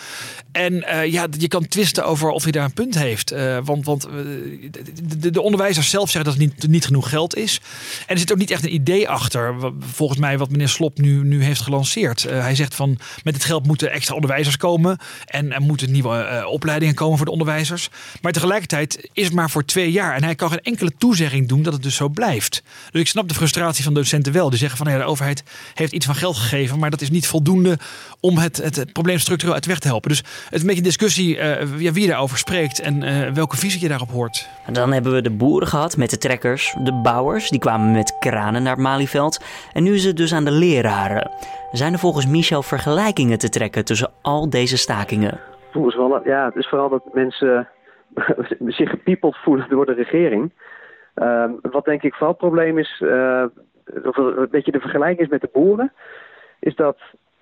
En 0.52 0.74
uh, 0.74 1.06
ja, 1.06 1.28
je 1.38 1.48
kan 1.48 1.68
twisten 1.68 2.06
over 2.06 2.30
of 2.30 2.44
hij 2.44 2.52
daar 2.52 2.66
een 2.66 2.74
punt 2.74 2.96
heeft. 2.96 3.34
want 3.64 3.86
want 3.86 4.08
de, 5.18 5.30
de, 5.30 5.42
onderwijzers 5.42 5.90
zelf 5.90 6.10
zeggen 6.10 6.32
dat 6.32 6.40
het 6.40 6.52
niet, 6.52 6.72
niet 6.72 6.86
genoeg 6.86 7.10
geld 7.10 7.36
is. 7.36 7.62
En 8.08 8.14
er 8.14 8.20
zit 8.20 8.32
ook 8.32 8.38
niet 8.38 8.52
echt 8.52 8.64
een 8.64 8.74
idee 8.74 9.10
achter, 9.10 9.56
volgens 9.80 10.20
mij, 10.20 10.38
wat 10.38 10.50
meneer 10.50 10.70
Slop 10.70 10.98
nu, 10.98 11.24
nu 11.24 11.44
heeft 11.44 11.62
gelanceerd. 11.62 12.24
hij 12.24 12.56
zegt 12.56 12.76
van 12.76 12.98
met 13.24 13.38
geld 13.44 13.68
moeten 13.68 13.92
extra 13.92 14.16
onderwijzers 14.16 14.58
komen. 14.58 14.98
En 15.26 15.54
er 15.54 15.62
moeten 15.62 15.92
nieuwe 15.92 16.30
uh, 16.32 16.48
opleidingen 16.48 16.96
komen 16.96 17.18
voor 17.18 17.26
de 17.26 17.32
onderwijzers. 17.32 17.90
Maar 18.22 18.32
tegelijkertijd 18.32 19.10
is 19.14 19.26
het 19.26 19.34
maar 19.34 19.50
voor 19.50 19.66
twee 19.66 19.92
jaar. 19.92 20.16
En 20.16 20.24
hij 20.24 20.36
kan 20.36 20.50
geen 20.50 20.62
enkele 20.62 20.92
toezegging 20.98 21.48
doen 21.48 21.64
dat 21.64 21.74
het 21.74 21.84
dus 21.84 21.96
zo 21.96 22.10
blijft. 22.10 22.64
Dus 22.92 23.02
ik 23.02 23.08
snap 23.08 23.28
de 23.28 23.36
frustratie 23.36 23.84
van 23.84 23.94
docenten 23.94 24.34
wel. 24.34 24.50
Die 24.50 24.60
zeggen 24.60 24.78
van 24.78 24.92
ja, 24.92 24.98
de 24.98 25.04
overheid 25.04 25.44
heeft 25.74 25.94
iets 25.94 26.06
van 26.06 26.16
geld 26.16 26.38
gegeven. 26.38 26.80
Maar 26.80 26.90
dat 26.90 27.02
is 27.02 27.10
niet 27.10 27.28
voldoende 27.28 27.80
om 28.20 28.38
het, 28.38 28.58
het, 28.58 28.94
probleem 28.94 29.20
structureel 29.20 29.54
uit 29.54 29.66
weg 29.66 29.80
te 29.80 29.88
helpen. 29.88 30.10
Dus 30.10 30.18
het 30.18 30.54
is 30.54 30.60
een 30.60 30.66
beetje 30.66 30.82
een 30.82 30.88
discussie 30.88 31.38
ja, 31.78 31.92
wie 31.92 32.08
daarover 32.08 32.38
spreekt. 32.38 32.80
En 32.80 33.04
uh, 33.04 33.32
welke 33.32 33.58
visie 33.58 33.82
je 33.82 33.88
daarop 33.88 34.12
hoort. 34.12 34.48
En 34.66 34.74
dan 34.74 34.92
hebben 34.94 35.14
we 35.14 35.22
de 35.22 35.30
boeren 35.30 35.68
gehad 35.68 35.98
met 35.98 36.10
de 36.10 36.18
trekkers. 36.18 36.76
De 36.84 36.94
bouwers, 36.94 37.50
die 37.50 37.60
kwamen 37.60 37.92
met 37.92 38.16
kranen 38.20 38.64
naar 38.64 38.80
Malieveld. 38.80 39.40
En 39.74 39.84
nu 39.84 39.96
is 39.96 40.04
het 40.04 40.18
dus 40.18 40.34
aan 40.34 40.46
de 40.46 40.52
leraren. 40.52 41.32
Zijn 41.72 41.94
er 41.94 42.00
volgens 42.00 42.26
Michel 42.26 42.64
vergelijkingen 42.64 43.19
te 43.28 43.50
trekken 43.50 43.86
tussen 43.86 44.12
al 44.22 44.50
deze 44.50 44.78
stakingen? 44.78 45.40
Ja, 46.24 46.46
het 46.46 46.56
is 46.56 46.68
vooral 46.68 46.90
dat 46.90 47.14
mensen 47.14 47.68
zich 48.78 48.90
gepiepeld 48.90 49.38
voelen 49.38 49.70
door 49.70 49.86
de 49.86 49.94
regering. 49.94 50.54
Uh, 51.16 51.46
wat 51.62 51.86
denk 51.86 52.04
ik 52.04 52.14
vooral 52.14 52.30
het 52.30 52.38
probleem 52.38 52.78
is, 52.78 53.02
uh, 53.04 53.44
of 54.04 54.18
een 54.18 54.48
beetje 54.52 54.72
de 54.72 54.80
vergelijking 54.80 55.20
is 55.20 55.28
met 55.28 55.42
de 55.42 55.50
boeren, 55.54 55.94
is 56.60 56.76
dat 56.76 56.98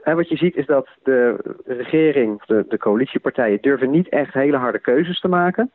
en 0.07 0.15
wat 0.15 0.29
je 0.29 0.37
ziet 0.37 0.55
is 0.55 0.65
dat 0.65 0.87
de 1.03 1.35
regering, 1.65 2.43
de, 2.45 2.65
de 2.69 2.77
coalitiepartijen, 2.77 3.61
durven 3.61 3.89
niet 3.89 4.09
echt 4.09 4.33
hele 4.33 4.57
harde 4.57 4.79
keuzes 4.79 5.19
te 5.19 5.27
maken. 5.27 5.71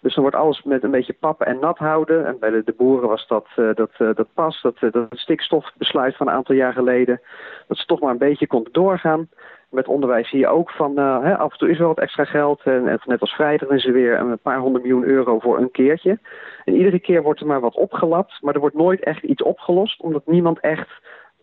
Dus 0.00 0.14
dan 0.14 0.22
wordt 0.22 0.36
alles 0.38 0.62
met 0.62 0.82
een 0.82 0.90
beetje 0.90 1.16
pap 1.20 1.42
en 1.42 1.58
nat 1.58 1.78
houden. 1.78 2.26
En 2.26 2.36
bij 2.40 2.50
de, 2.50 2.62
de 2.64 2.74
boeren 2.76 3.08
was 3.08 3.26
dat, 3.26 3.46
uh, 3.56 3.74
dat, 3.74 3.90
uh, 3.98 4.14
dat 4.14 4.26
pas, 4.34 4.62
dat, 4.62 4.76
uh, 4.80 5.02
stikstofbesluit 5.10 6.16
van 6.16 6.26
een 6.26 6.34
aantal 6.34 6.54
jaar 6.54 6.72
geleden. 6.72 7.20
Dat 7.68 7.76
ze 7.76 7.86
toch 7.86 8.00
maar 8.00 8.10
een 8.10 8.18
beetje 8.18 8.46
konden 8.46 8.72
doorgaan. 8.72 9.28
Met 9.70 9.88
onderwijs 9.88 10.28
zie 10.28 10.38
je 10.38 10.48
ook 10.48 10.70
van 10.70 10.96
hè, 10.98 11.36
af 11.36 11.52
en 11.52 11.58
toe 11.58 11.70
is 11.70 11.78
er 11.78 11.86
wat 11.86 12.00
extra 12.00 12.24
geld. 12.24 12.60
En, 12.64 13.00
net 13.04 13.20
als 13.20 13.34
vrijdag 13.34 13.68
is 13.68 13.86
er 13.86 13.92
weer 13.92 14.18
een 14.18 14.38
paar 14.38 14.58
honderd 14.58 14.84
miljoen 14.84 15.04
euro 15.04 15.38
voor 15.38 15.58
een 15.58 15.70
keertje. 15.70 16.18
En 16.64 16.74
iedere 16.74 16.98
keer 16.98 17.22
wordt 17.22 17.40
er 17.40 17.46
maar 17.46 17.60
wat 17.60 17.76
opgelapt, 17.76 18.38
maar 18.40 18.54
er 18.54 18.60
wordt 18.60 18.76
nooit 18.76 19.00
echt 19.00 19.22
iets 19.22 19.42
opgelost, 19.42 20.00
omdat 20.00 20.26
niemand 20.26 20.60
echt 20.60 20.88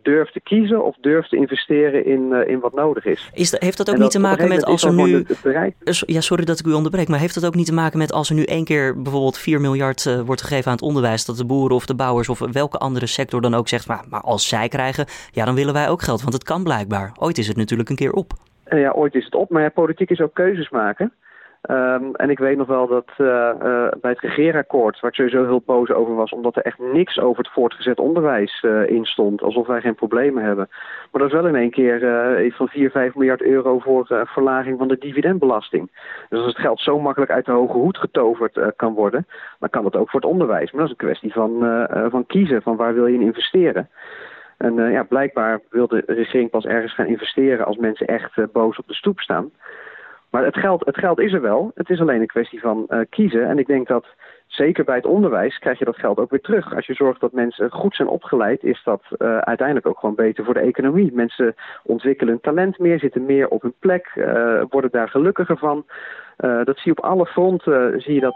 durft 0.03 0.33
te 0.33 0.41
kiezen 0.41 0.83
of 0.83 0.95
durft 1.01 1.29
te 1.29 1.36
investeren 1.36 2.05
in, 2.05 2.29
uh, 2.31 2.48
in 2.48 2.60
wat 2.60 2.74
nodig 2.74 3.05
is. 3.05 3.31
is 3.33 3.51
dat, 3.51 3.62
heeft 3.62 3.77
dat 3.77 3.89
ook 3.89 3.98
niet 3.98 4.12
te 4.12 4.19
maken 4.19 4.48
met 4.48 4.65
als 4.65 4.83
er 4.83 4.93
nu. 4.93 5.25
Ja, 6.05 6.22
sorry 6.22 6.45
dat 6.45 6.60
ik 6.60 6.65
u 6.65 6.74
onderbreek, 6.74 7.07
maar 7.07 7.19
heeft 7.19 7.33
dat 7.33 7.45
ook 7.45 7.55
niet 7.55 7.65
te 7.65 7.74
maken 7.74 7.98
met 7.98 8.12
als 8.12 8.29
er 8.29 8.36
nu 8.36 8.43
één 8.43 8.65
keer 8.65 9.01
bijvoorbeeld 9.01 9.38
4 9.38 9.62
miljard 9.62 10.05
uh, 10.05 10.19
wordt 10.19 10.41
gegeven 10.41 10.65
aan 10.65 10.77
het 10.77 10.86
onderwijs, 10.86 11.25
dat 11.25 11.38
de 11.38 11.45
boeren 11.45 11.75
of 11.75 11.86
de 11.86 11.95
bouwers 11.95 12.29
of 12.29 12.39
welke 12.39 12.77
andere 12.77 13.05
sector 13.05 13.41
dan 13.41 13.53
ook 13.53 13.67
zegt, 13.67 13.88
maar, 13.88 14.03
maar 14.10 14.22
als 14.22 14.48
zij 14.48 14.67
krijgen, 14.67 15.05
ja, 15.31 15.45
dan 15.45 15.55
willen 15.55 15.74
wij 15.74 15.89
ook 15.89 16.01
geld, 16.01 16.22
want 16.22 16.33
het 16.33 16.43
kan 16.43 16.63
blijkbaar. 16.63 17.12
Ooit 17.19 17.38
is 17.38 17.48
het 17.48 17.57
natuurlijk 17.57 17.89
een 17.89 17.95
keer 17.95 18.13
op. 18.13 18.31
Uh, 18.69 18.79
ja, 18.79 18.91
ooit 18.91 19.15
is 19.15 19.25
het 19.25 19.36
op, 19.36 19.50
maar 19.50 19.62
ja, 19.62 19.69
politiek 19.69 20.10
is 20.10 20.22
ook 20.22 20.33
keuzes 20.33 20.69
maken. 20.69 21.13
Um, 21.70 22.15
en 22.15 22.29
ik 22.29 22.39
weet 22.39 22.58
nog 22.58 22.67
wel 22.67 22.88
dat 22.88 23.10
uh, 23.17 23.27
uh, 23.27 23.88
bij 24.01 24.12
het 24.12 24.20
regeerakkoord, 24.20 25.00
waar 25.00 25.10
ik 25.10 25.15
sowieso 25.15 25.46
heel 25.46 25.63
boos 25.65 25.91
over 25.91 26.15
was, 26.15 26.32
omdat 26.32 26.55
er 26.55 26.62
echt 26.62 26.79
niks 26.79 27.20
over 27.20 27.43
het 27.43 27.53
voortgezet 27.53 28.00
onderwijs 28.00 28.63
uh, 28.63 28.89
in 28.89 29.05
stond, 29.05 29.41
alsof 29.41 29.67
wij 29.67 29.82
geen 29.82 29.96
problemen 29.96 30.43
hebben. 30.43 30.67
Maar 31.12 31.22
dat 31.22 31.32
is 31.32 31.34
wel 31.34 31.48
in 31.48 31.55
één 31.55 31.72
keer 31.72 32.00
van 32.53 32.67
4, 32.67 32.91
5 32.91 33.15
miljard 33.15 33.41
euro 33.41 33.79
voor 33.79 34.25
verlaging 34.25 34.77
van 34.77 34.88
de 34.88 34.98
dividendbelasting. 34.98 35.91
Dus 36.29 36.39
als 36.39 36.48
het 36.48 36.62
geld 36.62 36.79
zo 36.79 37.00
makkelijk 37.00 37.32
uit 37.32 37.46
de 37.46 37.51
hoge 37.51 37.77
hoed 37.77 37.98
getoverd 37.98 38.74
kan 38.75 38.93
worden, 38.93 39.27
dan 39.60 39.70
kan 39.70 39.84
dat 39.84 39.96
ook 39.96 40.10
voor 40.10 40.20
het 40.20 40.29
onderwijs. 40.29 40.72
Maar 40.72 40.82
dat 40.82 40.91
is 40.91 40.98
een 41.00 41.08
kwestie 41.08 41.34
van, 41.34 41.88
van 42.10 42.25
kiezen, 42.25 42.62
van 42.62 42.75
waar 42.75 42.93
wil 42.93 43.08
je 43.08 43.15
in 43.15 43.22
investeren. 43.22 43.89
En 44.58 44.91
ja, 44.91 45.03
blijkbaar 45.03 45.60
wil 45.70 45.88
de 45.88 46.03
regering 46.05 46.50
pas 46.50 46.65
ergens 46.65 46.93
gaan 46.93 47.05
investeren 47.05 47.65
als 47.65 47.77
mensen 47.77 48.08
echt 48.08 48.51
boos 48.51 48.77
op 48.77 48.88
de 48.88 48.93
stoep 48.93 49.20
staan. 49.20 49.51
Maar 50.33 50.45
het 50.45 50.57
geld, 50.57 50.85
het 50.85 50.97
geld 50.97 51.19
is 51.19 51.33
er 51.33 51.41
wel. 51.41 51.71
Het 51.75 51.89
is 51.89 51.99
alleen 51.99 52.21
een 52.21 52.27
kwestie 52.27 52.59
van 52.59 52.85
uh, 52.89 52.99
kiezen. 53.09 53.47
En 53.47 53.59
ik 53.59 53.67
denk 53.67 53.87
dat 53.87 54.05
zeker 54.47 54.83
bij 54.83 54.95
het 54.95 55.05
onderwijs 55.05 55.59
krijg 55.59 55.79
je 55.79 55.85
dat 55.85 55.97
geld 55.97 56.17
ook 56.17 56.29
weer 56.29 56.41
terug. 56.41 56.75
Als 56.75 56.85
je 56.85 56.93
zorgt 56.93 57.21
dat 57.21 57.31
mensen 57.31 57.71
goed 57.71 57.95
zijn 57.95 58.07
opgeleid, 58.07 58.63
is 58.63 58.81
dat 58.83 59.01
uh, 59.17 59.37
uiteindelijk 59.37 59.87
ook 59.87 59.99
gewoon 59.99 60.15
beter 60.15 60.45
voor 60.45 60.53
de 60.53 60.59
economie. 60.59 61.13
Mensen 61.13 61.55
ontwikkelen 61.83 62.41
talent 62.41 62.79
meer, 62.79 62.99
zitten 62.99 63.25
meer 63.25 63.47
op 63.47 63.61
hun 63.61 63.73
plek, 63.79 64.11
uh, 64.15 64.63
worden 64.69 64.91
daar 64.91 65.09
gelukkiger 65.09 65.57
van. 65.57 65.85
dat 66.37 66.77
zie 66.77 66.91
je 66.93 66.97
op 66.97 67.03
alle 67.03 67.25
fronten 67.25 68.01
zie 68.01 68.13
je 68.13 68.19
dat, 68.19 68.35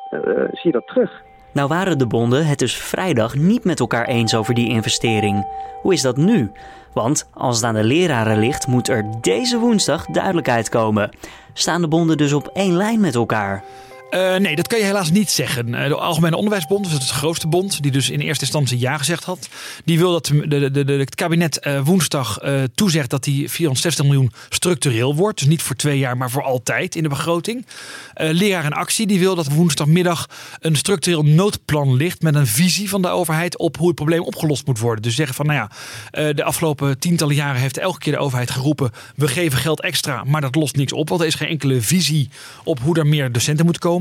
zie 0.51 0.71
je 0.71 0.71
dat 0.71 0.87
terug. 0.87 1.21
Nou 1.53 1.67
waren 1.67 1.97
de 1.97 2.07
bonden 2.07 2.45
het 2.45 2.59
dus 2.59 2.77
vrijdag 2.77 3.35
niet 3.35 3.63
met 3.63 3.79
elkaar 3.79 4.05
eens 4.05 4.35
over 4.35 4.53
die 4.53 4.69
investering. 4.69 5.47
Hoe 5.81 5.93
is 5.93 6.01
dat 6.01 6.17
nu? 6.17 6.51
Want 6.93 7.29
als 7.33 7.55
het 7.55 7.65
aan 7.65 7.73
de 7.73 7.83
leraren 7.83 8.39
ligt, 8.39 8.67
moet 8.67 8.89
er 8.89 9.05
deze 9.21 9.59
woensdag 9.59 10.05
duidelijkheid 10.05 10.69
komen. 10.69 11.09
Staan 11.53 11.81
de 11.81 11.87
bonden 11.87 12.17
dus 12.17 12.33
op 12.33 12.49
één 12.53 12.75
lijn 12.75 12.99
met 12.99 13.15
elkaar? 13.15 13.63
Uh, 14.11 14.35
nee, 14.35 14.55
dat 14.55 14.67
kan 14.67 14.79
je 14.79 14.85
helaas 14.85 15.11
niet 15.11 15.31
zeggen. 15.31 15.67
Uh, 15.67 15.87
de 15.87 15.95
Algemene 15.95 16.35
Onderwijsbond, 16.35 16.83
dus 16.83 16.93
het 16.93 17.09
grootste 17.09 17.47
bond, 17.47 17.81
die 17.81 17.91
dus 17.91 18.09
in 18.09 18.19
eerste 18.19 18.43
instantie 18.43 18.79
ja 18.79 18.97
gezegd 18.97 19.23
had, 19.23 19.49
die 19.85 19.97
wil 19.97 20.11
dat 20.11 20.25
de, 20.25 20.71
de, 20.71 20.85
de, 20.85 20.93
het 20.93 21.15
kabinet 21.15 21.59
uh, 21.67 21.81
woensdag 21.81 22.39
toezegt 22.75 23.09
dat 23.09 23.23
die 23.23 23.49
460 23.49 24.05
miljoen 24.05 24.31
structureel 24.49 25.15
wordt. 25.15 25.39
Dus 25.39 25.47
niet 25.47 25.61
voor 25.61 25.75
twee 25.75 25.97
jaar, 25.97 26.17
maar 26.17 26.31
voor 26.31 26.43
altijd 26.43 26.95
in 26.95 27.03
de 27.03 27.09
begroting. 27.09 27.65
Leraar 28.13 28.65
in 28.65 28.73
Actie, 28.73 29.07
die 29.07 29.19
wil 29.19 29.35
dat 29.35 29.47
woensdagmiddag 29.47 30.29
een 30.59 30.75
structureel 30.75 31.23
noodplan 31.23 31.95
ligt 31.95 32.21
met 32.21 32.35
een 32.35 32.47
visie 32.47 32.89
van 32.89 33.01
de 33.01 33.07
overheid 33.07 33.57
op 33.57 33.77
hoe 33.77 33.87
het 33.87 33.95
probleem 33.95 34.21
opgelost 34.21 34.65
moet 34.65 34.79
worden. 34.79 35.03
Dus 35.03 35.15
zeggen 35.15 35.35
van, 35.35 35.45
nou 35.45 35.69
ja, 36.11 36.33
de 36.33 36.43
afgelopen 36.43 36.99
tientallen 36.99 37.35
jaren 37.35 37.61
heeft 37.61 37.77
elke 37.77 37.99
keer 37.99 38.13
de 38.13 38.19
overheid 38.19 38.51
geroepen, 38.51 38.91
we 39.15 39.27
geven 39.27 39.59
geld 39.59 39.81
extra, 39.81 40.23
maar 40.23 40.41
dat 40.41 40.55
lost 40.55 40.75
niks 40.75 40.93
op, 40.93 41.09
want 41.09 41.21
er 41.21 41.27
is 41.27 41.35
geen 41.35 41.49
enkele 41.49 41.81
visie 41.81 42.29
op 42.63 42.79
hoe 42.79 42.97
er 42.97 43.07
meer 43.07 43.31
docenten 43.31 43.65
moeten 43.65 43.81
komen. 43.81 43.96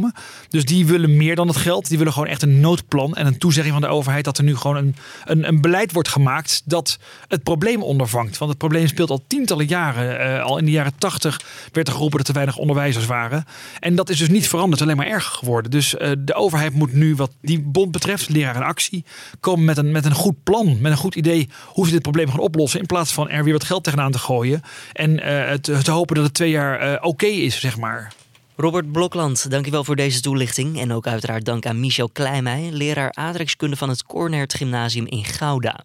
Dus 0.48 0.64
die 0.64 0.86
willen 0.86 1.16
meer 1.16 1.34
dan 1.34 1.48
het 1.48 1.56
geld. 1.56 1.88
Die 1.88 1.98
willen 1.98 2.12
gewoon 2.12 2.28
echt 2.28 2.42
een 2.42 2.60
noodplan 2.60 3.14
en 3.14 3.26
een 3.26 3.38
toezegging 3.38 3.72
van 3.72 3.82
de 3.82 3.88
overheid 3.88 4.24
dat 4.24 4.38
er 4.38 4.44
nu 4.44 4.56
gewoon 4.56 4.76
een, 4.76 4.96
een, 5.24 5.48
een 5.48 5.60
beleid 5.60 5.92
wordt 5.92 6.08
gemaakt 6.08 6.62
dat 6.64 6.98
het 7.28 7.42
probleem 7.42 7.82
ondervangt. 7.82 8.38
Want 8.38 8.50
het 8.50 8.58
probleem 8.58 8.86
speelt 8.86 9.10
al 9.10 9.24
tientallen 9.26 9.66
jaren. 9.66 10.20
Uh, 10.20 10.44
al 10.44 10.58
in 10.58 10.64
de 10.64 10.70
jaren 10.70 10.98
tachtig 10.98 11.40
werd 11.72 11.86
er 11.86 11.92
geroepen 11.92 12.18
dat 12.18 12.28
er 12.28 12.34
weinig 12.34 12.56
onderwijzers 12.56 13.06
waren. 13.06 13.44
En 13.80 13.94
dat 13.94 14.08
is 14.08 14.18
dus 14.18 14.28
niet 14.28 14.48
veranderd, 14.48 14.82
alleen 14.82 14.96
maar 14.96 15.06
erger 15.06 15.34
geworden. 15.36 15.70
Dus 15.70 15.94
uh, 15.94 16.10
de 16.18 16.34
overheid 16.34 16.74
moet 16.74 16.92
nu, 16.92 17.14
wat 17.14 17.30
die 17.40 17.60
bond 17.60 17.90
betreft, 17.90 18.28
leraar 18.28 18.56
in 18.56 18.62
actie, 18.62 19.04
komen 19.40 19.64
met 19.64 19.76
een, 19.76 19.90
met 19.90 20.04
een 20.04 20.14
goed 20.14 20.42
plan, 20.42 20.78
met 20.80 20.92
een 20.92 20.98
goed 20.98 21.14
idee 21.14 21.48
hoe 21.66 21.86
ze 21.86 21.92
dit 21.92 22.02
probleem 22.02 22.30
gaan 22.30 22.38
oplossen. 22.38 22.80
In 22.80 22.86
plaats 22.86 23.12
van 23.12 23.28
er 23.28 23.44
weer 23.44 23.52
wat 23.52 23.64
geld 23.64 23.84
tegenaan 23.84 24.12
te 24.12 24.18
gooien 24.18 24.62
en 24.92 25.10
uh, 25.10 25.52
te, 25.52 25.82
te, 25.82 25.90
hopen 25.90 26.14
dat 26.14 26.24
het 26.24 26.34
twee 26.34 26.50
jaar 26.50 27.02
oké 27.02 27.26
is, 27.26 27.60
zeg 27.60 27.76
maar. 27.76 28.12
Robert 28.58 28.92
Blokland, 28.92 29.50
dankjewel 29.50 29.84
voor 29.84 29.96
deze 29.96 30.20
toelichting. 30.20 30.80
En 30.80 30.92
ook 30.92 31.06
uiteraard 31.06 31.44
dank 31.44 31.66
aan 31.66 31.80
Michel 31.80 32.08
Kleimij, 32.08 32.68
leraar 32.72 33.12
aardrijkskunde 33.14 33.76
van 33.76 33.88
het 33.88 34.04
Cornert 34.04 34.54
Gymnasium 34.54 35.06
in 35.06 35.24
Gouda. 35.24 35.84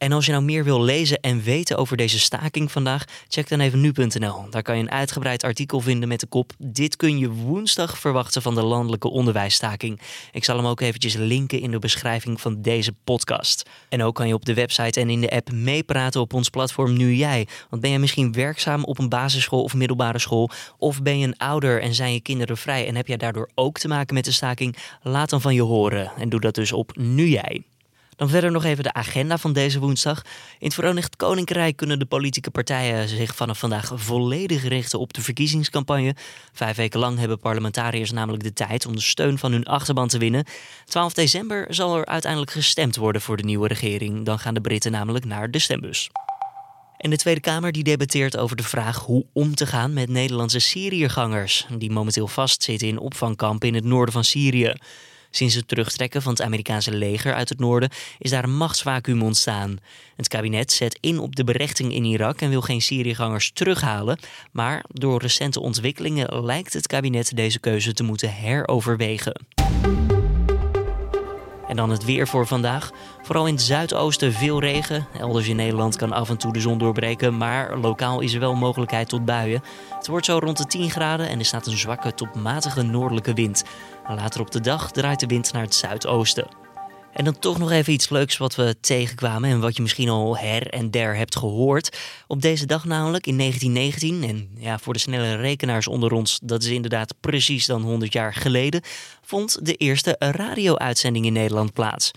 En 0.00 0.12
als 0.12 0.26
je 0.26 0.32
nou 0.32 0.44
meer 0.44 0.64
wil 0.64 0.82
lezen 0.82 1.20
en 1.20 1.42
weten 1.42 1.76
over 1.76 1.96
deze 1.96 2.18
staking 2.18 2.72
vandaag, 2.72 3.04
check 3.28 3.48
dan 3.48 3.60
even 3.60 3.80
nu.nl. 3.80 4.50
Daar 4.50 4.62
kan 4.62 4.76
je 4.76 4.82
een 4.82 4.90
uitgebreid 4.90 5.44
artikel 5.44 5.80
vinden 5.80 6.08
met 6.08 6.20
de 6.20 6.26
kop: 6.26 6.52
Dit 6.58 6.96
kun 6.96 7.18
je 7.18 7.30
woensdag 7.30 7.98
verwachten 7.98 8.42
van 8.42 8.54
de 8.54 8.62
landelijke 8.62 9.10
onderwijsstaking. 9.10 10.00
Ik 10.32 10.44
zal 10.44 10.56
hem 10.56 10.66
ook 10.66 10.80
eventjes 10.80 11.14
linken 11.14 11.60
in 11.60 11.70
de 11.70 11.78
beschrijving 11.78 12.40
van 12.40 12.62
deze 12.62 12.92
podcast. 13.04 13.68
En 13.88 14.02
ook 14.02 14.14
kan 14.14 14.28
je 14.28 14.34
op 14.34 14.44
de 14.44 14.54
website 14.54 15.00
en 15.00 15.10
in 15.10 15.20
de 15.20 15.30
app 15.30 15.52
meepraten 15.52 16.20
op 16.20 16.34
ons 16.34 16.48
platform 16.48 16.96
Nu 16.96 17.14
Jij. 17.14 17.46
Want 17.70 17.82
ben 17.82 17.90
jij 17.90 17.98
misschien 17.98 18.32
werkzaam 18.32 18.84
op 18.84 18.98
een 18.98 19.08
basisschool 19.08 19.62
of 19.62 19.74
middelbare 19.74 20.18
school? 20.18 20.50
Of 20.78 21.02
ben 21.02 21.18
je 21.18 21.26
een 21.26 21.38
ouder 21.38 21.82
en 21.82 21.94
zijn 21.94 22.12
je 22.12 22.20
kinderen 22.20 22.56
vrij 22.56 22.86
en 22.86 22.96
heb 22.96 23.06
jij 23.06 23.16
daardoor 23.16 23.50
ook 23.54 23.78
te 23.78 23.88
maken 23.88 24.14
met 24.14 24.24
de 24.24 24.32
staking? 24.32 24.76
Laat 25.02 25.30
dan 25.30 25.40
van 25.40 25.54
je 25.54 25.62
horen 25.62 26.12
en 26.18 26.28
doe 26.28 26.40
dat 26.40 26.54
dus 26.54 26.72
op 26.72 26.96
Nu 26.96 27.28
Jij. 27.28 27.62
Dan 28.20 28.28
verder 28.28 28.50
nog 28.50 28.64
even 28.64 28.84
de 28.84 28.92
agenda 28.92 29.38
van 29.38 29.52
deze 29.52 29.78
woensdag. 29.78 30.22
In 30.58 30.66
het 30.66 30.74
Verenigd 30.74 31.16
Koninkrijk 31.16 31.76
kunnen 31.76 31.98
de 31.98 32.04
politieke 32.04 32.50
partijen 32.50 33.08
zich 33.08 33.34
vanaf 33.34 33.58
vandaag 33.58 33.92
volledig 33.94 34.64
richten 34.68 34.98
op 34.98 35.12
de 35.12 35.22
verkiezingscampagne. 35.22 36.14
Vijf 36.52 36.76
weken 36.76 37.00
lang 37.00 37.18
hebben 37.18 37.38
parlementariërs 37.38 38.10
namelijk 38.10 38.42
de 38.42 38.52
tijd 38.52 38.86
om 38.86 38.94
de 38.94 39.00
steun 39.00 39.38
van 39.38 39.52
hun 39.52 39.64
achterban 39.64 40.08
te 40.08 40.18
winnen. 40.18 40.44
12 40.84 41.12
december 41.12 41.66
zal 41.74 41.96
er 41.96 42.06
uiteindelijk 42.06 42.52
gestemd 42.52 42.96
worden 42.96 43.22
voor 43.22 43.36
de 43.36 43.42
nieuwe 43.42 43.68
regering. 43.68 44.24
Dan 44.24 44.38
gaan 44.38 44.54
de 44.54 44.60
Britten 44.60 44.92
namelijk 44.92 45.24
naar 45.24 45.50
de 45.50 45.58
stembus. 45.58 46.10
En 46.96 47.10
de 47.10 47.16
Tweede 47.16 47.40
Kamer 47.40 47.72
die 47.72 47.84
debatteert 47.84 48.36
over 48.36 48.56
de 48.56 48.62
vraag 48.62 48.98
hoe 48.98 49.26
om 49.32 49.54
te 49.54 49.66
gaan 49.66 49.92
met 49.92 50.08
Nederlandse 50.08 50.58
Syriëgangers, 50.58 51.66
die 51.78 51.90
momenteel 51.90 52.28
vastzitten 52.28 52.88
in 52.88 52.98
opvangkampen 52.98 53.68
in 53.68 53.74
het 53.74 53.84
noorden 53.84 54.12
van 54.12 54.24
Syrië. 54.24 54.74
Sinds 55.30 55.54
het 55.54 55.68
terugtrekken 55.68 56.22
van 56.22 56.32
het 56.32 56.42
Amerikaanse 56.42 56.92
leger 56.92 57.34
uit 57.34 57.48
het 57.48 57.58
noorden 57.58 57.90
is 58.18 58.30
daar 58.30 58.44
een 58.44 58.56
machtsvacuum 58.56 59.22
ontstaan. 59.22 59.78
Het 60.16 60.28
kabinet 60.28 60.72
zet 60.72 60.98
in 61.00 61.18
op 61.18 61.36
de 61.36 61.44
berechting 61.44 61.94
in 61.94 62.04
Irak 62.04 62.40
en 62.40 62.50
wil 62.50 62.60
geen 62.60 62.82
Syriëgangers 62.82 63.50
terughalen. 63.50 64.18
Maar 64.52 64.84
door 64.92 65.20
recente 65.20 65.60
ontwikkelingen 65.60 66.44
lijkt 66.44 66.72
het 66.72 66.86
kabinet 66.86 67.36
deze 67.36 67.58
keuze 67.58 67.92
te 67.92 68.02
moeten 68.02 68.34
heroverwegen. 68.34 69.40
En 71.70 71.76
dan 71.76 71.90
het 71.90 72.04
weer 72.04 72.28
voor 72.28 72.46
vandaag. 72.46 72.90
Vooral 73.22 73.46
in 73.46 73.54
het 73.54 73.62
zuidoosten 73.62 74.32
veel 74.32 74.60
regen. 74.60 75.06
Elders 75.18 75.48
in 75.48 75.56
Nederland 75.56 75.96
kan 75.96 76.12
af 76.12 76.28
en 76.28 76.36
toe 76.36 76.52
de 76.52 76.60
zon 76.60 76.78
doorbreken, 76.78 77.36
maar 77.36 77.78
lokaal 77.78 78.20
is 78.20 78.34
er 78.34 78.40
wel 78.40 78.54
mogelijkheid 78.54 79.08
tot 79.08 79.24
buien. 79.24 79.62
Het 79.96 80.06
wordt 80.06 80.26
zo 80.26 80.38
rond 80.38 80.56
de 80.56 80.64
10 80.64 80.90
graden 80.90 81.28
en 81.28 81.38
er 81.38 81.44
staat 81.44 81.66
een 81.66 81.78
zwakke 81.78 82.14
tot 82.14 82.34
matige 82.34 82.82
noordelijke 82.82 83.34
wind. 83.34 83.64
Later 84.08 84.40
op 84.40 84.50
de 84.50 84.60
dag 84.60 84.90
draait 84.90 85.20
de 85.20 85.26
wind 85.26 85.52
naar 85.52 85.62
het 85.62 85.74
zuidoosten. 85.74 86.48
En 87.12 87.24
dan 87.24 87.38
toch 87.38 87.58
nog 87.58 87.70
even 87.70 87.92
iets 87.92 88.08
leuks 88.08 88.36
wat 88.36 88.54
we 88.54 88.76
tegenkwamen 88.80 89.50
en 89.50 89.60
wat 89.60 89.76
je 89.76 89.82
misschien 89.82 90.08
al 90.08 90.38
her 90.38 90.66
en 90.66 90.90
der 90.90 91.16
hebt 91.16 91.36
gehoord. 91.36 91.98
Op 92.26 92.42
deze 92.42 92.66
dag 92.66 92.84
namelijk, 92.84 93.26
in 93.26 93.38
1919, 93.38 94.30
en 94.30 94.62
ja, 94.62 94.78
voor 94.78 94.92
de 94.92 94.98
snelle 94.98 95.36
rekenaars 95.36 95.88
onder 95.88 96.12
ons, 96.12 96.40
dat 96.42 96.62
is 96.62 96.68
inderdaad 96.68 97.14
precies 97.20 97.66
dan 97.66 97.82
100 97.82 98.12
jaar 98.12 98.34
geleden, 98.34 98.82
vond 99.22 99.66
de 99.66 99.74
eerste 99.74 100.16
radio-uitzending 100.18 101.26
in 101.26 101.32
Nederland 101.32 101.72
plaats. 101.72 102.10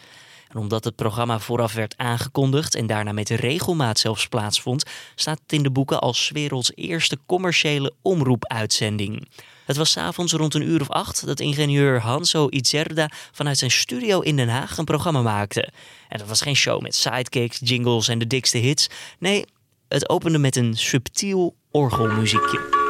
En 0.49 0.59
omdat 0.59 0.83
het 0.83 0.95
programma 0.95 1.39
vooraf 1.39 1.73
werd 1.73 1.97
aangekondigd 1.97 2.75
en 2.75 2.87
daarna 2.87 3.11
met 3.11 3.29
regelmaat 3.29 3.99
zelfs 3.99 4.27
plaatsvond, 4.27 4.83
staat 5.15 5.39
het 5.43 5.53
in 5.53 5.63
de 5.63 5.71
boeken 5.71 5.99
als 5.99 6.29
werelds 6.33 6.71
eerste 6.75 7.17
commerciële 7.25 7.93
omroepuitzending. 8.01 9.27
Het 9.65 9.77
was 9.77 9.91
s'avonds 9.91 10.33
rond 10.33 10.53
een 10.53 10.69
uur 10.69 10.81
of 10.81 10.89
acht 10.89 11.25
dat 11.25 11.39
ingenieur 11.39 11.99
Hanso 11.99 12.47
Itzerda 12.49 13.09
vanuit 13.31 13.57
zijn 13.57 13.71
studio 13.71 14.19
in 14.19 14.35
Den 14.35 14.49
Haag 14.49 14.77
een 14.77 14.85
programma 14.85 15.21
maakte. 15.21 15.69
En 16.09 16.17
dat 16.17 16.27
was 16.27 16.41
geen 16.41 16.55
show 16.55 16.81
met 16.81 16.95
sidekicks, 16.95 17.59
jingles 17.63 18.07
en 18.07 18.19
de 18.19 18.27
dikste 18.27 18.57
hits. 18.57 18.89
Nee, 19.19 19.45
het 19.87 20.09
opende 20.09 20.37
met 20.37 20.55
een 20.55 20.77
subtiel 20.77 21.55
orgelmuziekje. 21.71 22.81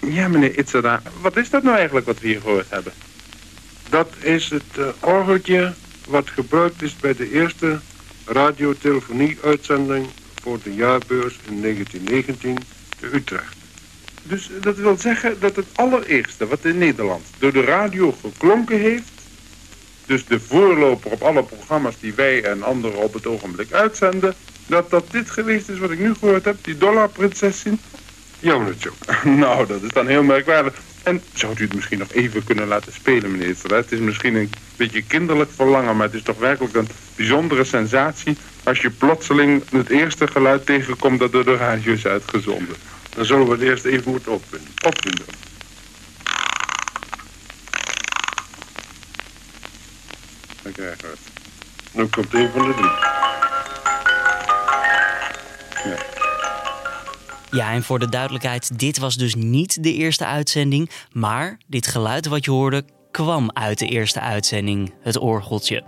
Ja, 0.00 0.28
meneer 0.28 0.58
Itzerda, 0.58 1.02
wat 1.20 1.36
is 1.36 1.50
dat 1.50 1.62
nou 1.62 1.76
eigenlijk 1.76 2.06
wat 2.06 2.20
we 2.20 2.26
hier 2.26 2.40
gehoord 2.40 2.70
hebben? 2.70 2.92
Dat 3.88 4.08
is 4.20 4.50
het 4.50 4.78
uh, 4.78 4.86
orgeltje 5.00 5.72
wat 6.08 6.30
gebruikt 6.30 6.82
is 6.82 6.96
bij 6.96 7.14
de 7.14 7.32
eerste 7.32 7.80
radiotelefonie-uitzending 8.32 10.06
voor 10.42 10.58
de 10.62 10.74
jaarbeurs 10.74 11.38
in 11.48 11.60
1919 11.60 12.58
te 13.00 13.06
Utrecht. 13.14 13.56
Dus 14.22 14.50
dat 14.60 14.76
wil 14.76 14.98
zeggen 14.98 15.40
dat 15.40 15.56
het 15.56 15.66
allereerste 15.72 16.46
wat 16.46 16.64
in 16.64 16.78
Nederland 16.78 17.22
door 17.38 17.52
de 17.52 17.64
radio 17.64 18.14
geklonken 18.22 18.78
heeft, 18.78 19.10
dus 20.06 20.26
de 20.26 20.40
voorloper 20.40 21.10
op 21.10 21.22
alle 21.22 21.42
programma's 21.42 21.94
die 22.00 22.14
wij 22.14 22.44
en 22.44 22.62
anderen 22.62 22.98
op 22.98 23.14
het 23.14 23.26
ogenblik 23.26 23.72
uitzenden, 23.72 24.34
dat 24.66 24.90
dat 24.90 25.10
dit 25.10 25.30
geweest 25.30 25.68
is 25.68 25.78
wat 25.78 25.90
ik 25.90 25.98
nu 25.98 26.14
gehoord 26.14 26.44
heb, 26.44 26.56
die 26.62 26.78
dollarprinsesin. 26.78 27.80
Jammertje. 28.40 28.90
nou, 29.24 29.66
dat 29.66 29.82
is 29.82 29.90
dan 29.90 30.06
heel 30.06 30.22
merkwaardig. 30.22 30.74
En 31.02 31.22
zou 31.32 31.54
u 31.58 31.62
het 31.62 31.74
misschien 31.74 31.98
nog 31.98 32.12
even 32.12 32.44
kunnen 32.44 32.66
laten 32.66 32.92
spelen, 32.92 33.30
meneer 33.30 33.56
Het 33.68 33.92
is 33.92 33.98
misschien 33.98 34.34
een 34.34 34.52
beetje 34.76 35.02
kinderlijk 35.02 35.50
verlangen, 35.54 35.96
maar 35.96 36.06
het 36.06 36.14
is 36.14 36.22
toch 36.22 36.38
werkelijk 36.38 36.74
een 36.74 36.88
bijzondere 37.16 37.64
sensatie 37.64 38.36
als 38.62 38.80
je 38.80 38.90
plotseling 38.90 39.62
het 39.70 39.90
eerste 39.90 40.26
geluid 40.26 40.66
tegenkomt 40.66 41.20
dat 41.20 41.32
door 41.32 41.44
de 41.44 41.56
radio 41.56 41.92
is 41.92 42.06
uitgezonden. 42.06 42.76
Dan 43.14 43.24
zullen 43.24 43.46
we 43.46 43.52
het 43.52 43.62
eerst 43.62 43.84
even 43.84 44.10
moeten 44.10 44.32
opvinden. 44.32 44.68
opvinden. 44.86 45.24
Dan. 50.62 50.72
Nu 51.92 52.06
komt 52.06 52.34
een 52.34 52.50
van 52.54 52.66
de 52.68 52.74
drie. 52.74 52.90
Ja. 55.84 56.21
Ja, 57.52 57.72
en 57.72 57.82
voor 57.82 57.98
de 57.98 58.08
duidelijkheid, 58.08 58.78
dit 58.78 58.98
was 58.98 59.16
dus 59.16 59.34
niet 59.34 59.82
de 59.82 59.94
eerste 59.94 60.26
uitzending, 60.26 60.90
maar 61.10 61.58
dit 61.66 61.86
geluid 61.86 62.26
wat 62.26 62.44
je 62.44 62.50
hoorde 62.50 62.84
kwam 63.10 63.50
uit 63.52 63.78
de 63.78 63.86
eerste 63.86 64.20
uitzending, 64.20 64.94
het 65.00 65.18
orgeltje. 65.18 65.84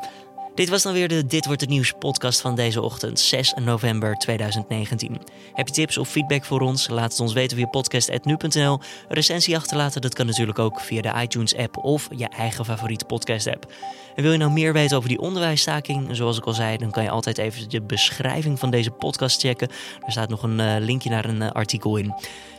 Dit 0.54 0.68
was 0.68 0.82
dan 0.82 0.92
weer 0.92 1.08
de 1.08 1.26
Dit 1.26 1.46
wordt 1.46 1.60
het 1.60 1.70
nieuws 1.70 1.92
podcast 1.98 2.40
van 2.40 2.54
deze 2.54 2.82
ochtend, 2.82 3.20
6 3.20 3.54
november 3.60 4.14
2019. 4.14 5.18
Heb 5.52 5.66
je 5.66 5.74
tips 5.74 5.98
of 5.98 6.08
feedback 6.08 6.44
voor 6.44 6.60
ons? 6.60 6.88
Laat 6.88 7.10
het 7.10 7.20
ons 7.20 7.32
weten 7.32 7.56
via 7.56 7.66
podcast.nu.nl. 7.66 8.78
Recensie 9.08 9.56
achterlaten, 9.56 10.00
dat 10.00 10.14
kan 10.14 10.26
natuurlijk 10.26 10.58
ook 10.58 10.80
via 10.80 11.02
de 11.02 11.12
iTunes 11.22 11.56
app 11.56 11.76
of 11.76 12.08
je 12.16 12.28
eigen 12.28 12.64
favoriete 12.64 13.04
podcast 13.04 13.46
app. 13.46 13.72
En 14.14 14.22
wil 14.22 14.32
je 14.32 14.38
nou 14.38 14.50
meer 14.52 14.72
weten 14.72 14.96
over 14.96 15.08
die 15.08 15.20
onderwijsstaking? 15.20 16.08
Zoals 16.16 16.38
ik 16.38 16.44
al 16.44 16.52
zei, 16.52 16.76
dan 16.76 16.90
kan 16.90 17.02
je 17.02 17.10
altijd 17.10 17.38
even 17.38 17.68
de 17.68 17.82
beschrijving 17.82 18.58
van 18.58 18.70
deze 18.70 18.90
podcast 18.90 19.40
checken. 19.40 19.68
Er 20.06 20.12
staat 20.12 20.28
nog 20.28 20.42
een 20.42 20.58
uh, 20.58 20.76
linkje 20.78 21.10
naar 21.10 21.24
een 21.24 21.42
uh, 21.42 21.50
artikel 21.50 21.96
in. 21.96 22.14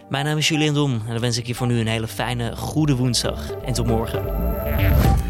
Mijn 0.09 0.25
naam 0.25 0.37
is 0.37 0.47
Julian 0.47 0.73
Dom 0.73 0.91
en 0.91 1.11
dan 1.11 1.19
wens 1.19 1.37
ik 1.37 1.47
je 1.47 1.55
voor 1.55 1.67
nu 1.67 1.79
een 1.79 1.87
hele 1.87 2.07
fijne, 2.07 2.55
goede 2.55 2.95
woensdag. 2.95 3.51
En 3.51 3.73
tot 3.73 3.87
morgen. 3.87 5.24